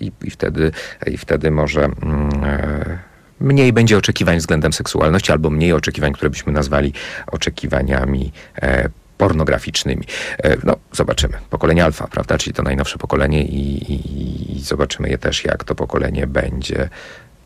[0.00, 0.70] I, i, wtedy,
[1.06, 1.84] I wtedy może...
[1.84, 2.98] Mm, e,
[3.40, 6.92] Mniej będzie oczekiwań względem seksualności, albo mniej oczekiwań, które byśmy nazwali
[7.26, 8.32] oczekiwaniami
[8.62, 10.04] e, pornograficznymi.
[10.44, 11.34] E, no, zobaczymy.
[11.50, 12.38] Pokolenie alfa, prawda?
[12.38, 16.88] Czyli to najnowsze pokolenie i, i, i zobaczymy je też, jak to pokolenie będzie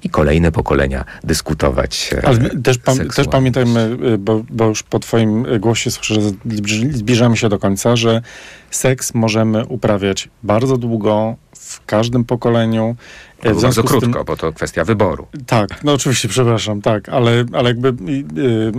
[0.03, 2.11] i kolejne pokolenia dyskutować.
[2.15, 6.21] e, Ale też, pam- też pamiętajmy, y, bo, bo już po twoim głosie słyszę, że
[6.21, 8.23] zbliż- zbliżamy się do końca, że
[8.71, 12.97] seks możemy uprawiać bardzo długo, w każdym pokoleniu.
[13.43, 15.27] To w bardzo z tym- krótko, bo to kwestia wyboru.
[15.47, 18.73] Tak, no oczywiście, przepraszam, tak, ale, ale jakby y, y,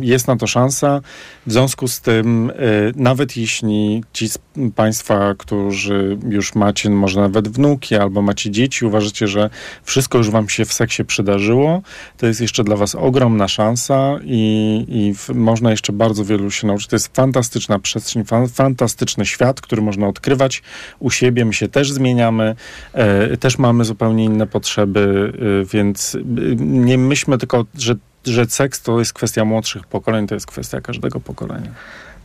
[0.00, 1.00] jest na to szansa.
[1.46, 4.38] W związku z tym, y, nawet jeśli ci z
[4.74, 9.50] Państwa, którzy już macie może nawet wnuki albo macie dzieci, uważacie, że
[9.82, 11.82] wszystko już Wam się w seksie przydarzyło,
[12.16, 16.86] to jest jeszcze dla Was ogromna szansa i, i można jeszcze bardzo wielu się nauczyć.
[16.86, 20.62] To jest fantastyczna przestrzeń, fan, fantastyczny świat, który można odkrywać
[20.98, 21.44] u siebie.
[21.44, 22.54] My się też zmieniamy,
[22.92, 25.32] e, też mamy zupełnie inne potrzeby,
[25.62, 26.18] e, więc e,
[26.56, 31.20] nie myślmy tylko, że, że seks to jest kwestia młodszych pokoleń, to jest kwestia każdego
[31.20, 31.70] pokolenia.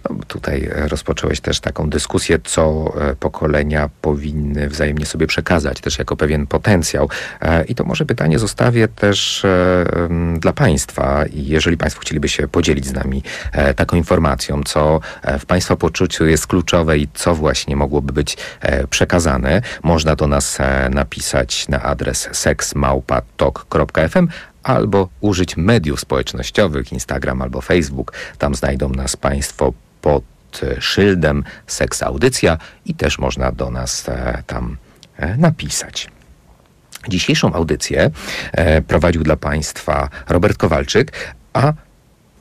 [0.09, 6.17] No, tutaj rozpocząłeś też taką dyskusję, co e, pokolenia powinny wzajemnie sobie przekazać, też jako
[6.17, 7.09] pewien potencjał.
[7.41, 9.85] E, I to może pytanie zostawię też e,
[10.39, 11.25] dla Państwa.
[11.33, 13.23] Jeżeli Państwo chcieliby się podzielić z nami
[13.75, 14.99] taką informacją, co
[15.39, 18.37] w Państwa poczuciu jest kluczowe i co właśnie mogłoby być
[18.89, 20.57] przekazane, można do nas
[20.89, 24.27] napisać na adres seksmałpatok.fm
[24.63, 28.13] albo użyć mediów społecznościowych, Instagram albo Facebook.
[28.37, 30.23] Tam znajdą nas Państwo pod
[30.63, 34.77] e, szyldem Seks Audycja i też można do nas e, tam
[35.17, 36.07] e, napisać.
[37.07, 38.11] Dzisiejszą audycję
[38.87, 41.73] prowadził dla Państwa Robert Kowalczyk, a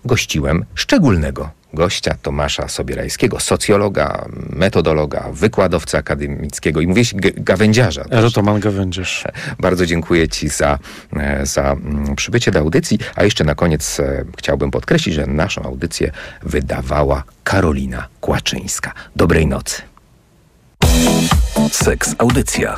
[0.05, 7.03] gościłem szczególnego gościa Tomasza Sobierajskiego, socjologa, metodologa, wykładowca akademickiego i mówię
[7.37, 8.05] gawędziarza.
[8.05, 8.12] też.
[8.12, 9.25] Erotoman Gawędzierz.
[9.59, 10.79] Bardzo dziękuję Ci za,
[11.16, 12.99] e, za mm, przybycie do audycji.
[13.14, 16.12] A jeszcze na koniec e, chciałbym podkreślić, że naszą audycję
[16.43, 18.93] wydawała Karolina Kłaczyńska.
[19.16, 19.83] Dobrej nocy.
[21.73, 22.77] Seks Audycja.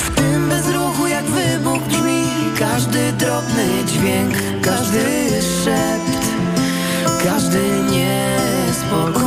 [0.00, 2.22] W tym bezruchu jak wybuch brzmi
[2.58, 5.02] Każdy drobny dźwięk, każdy
[5.64, 6.28] szept
[7.24, 7.60] Każdy
[7.90, 9.19] niespokojny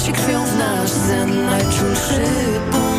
[0.00, 2.20] się krwią w nasz sen najczulszy
[2.70, 2.89] punkt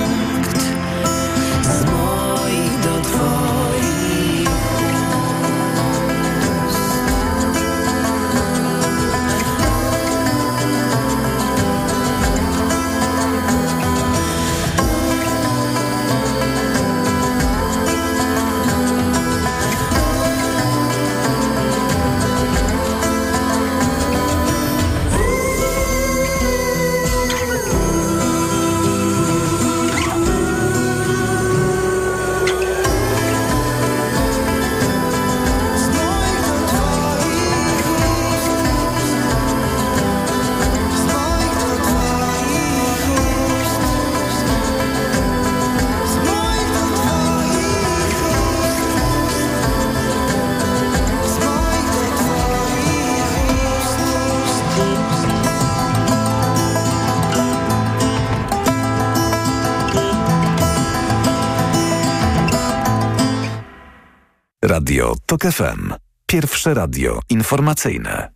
[65.02, 65.94] Radio TOK FM.
[66.26, 68.32] Pierwsze radio informacyjne.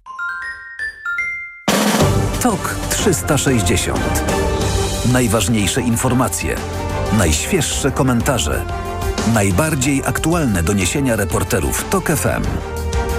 [2.41, 3.99] TOK 360.
[5.13, 6.55] Najważniejsze informacje,
[7.17, 8.65] najświeższe komentarze,
[9.33, 12.43] najbardziej aktualne doniesienia reporterów TOK FM.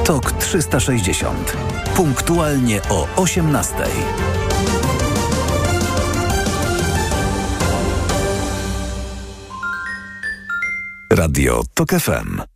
[0.04, 1.56] TOK 360.
[1.96, 3.74] Punktualnie o 18.
[11.10, 12.55] Radio TOK FM.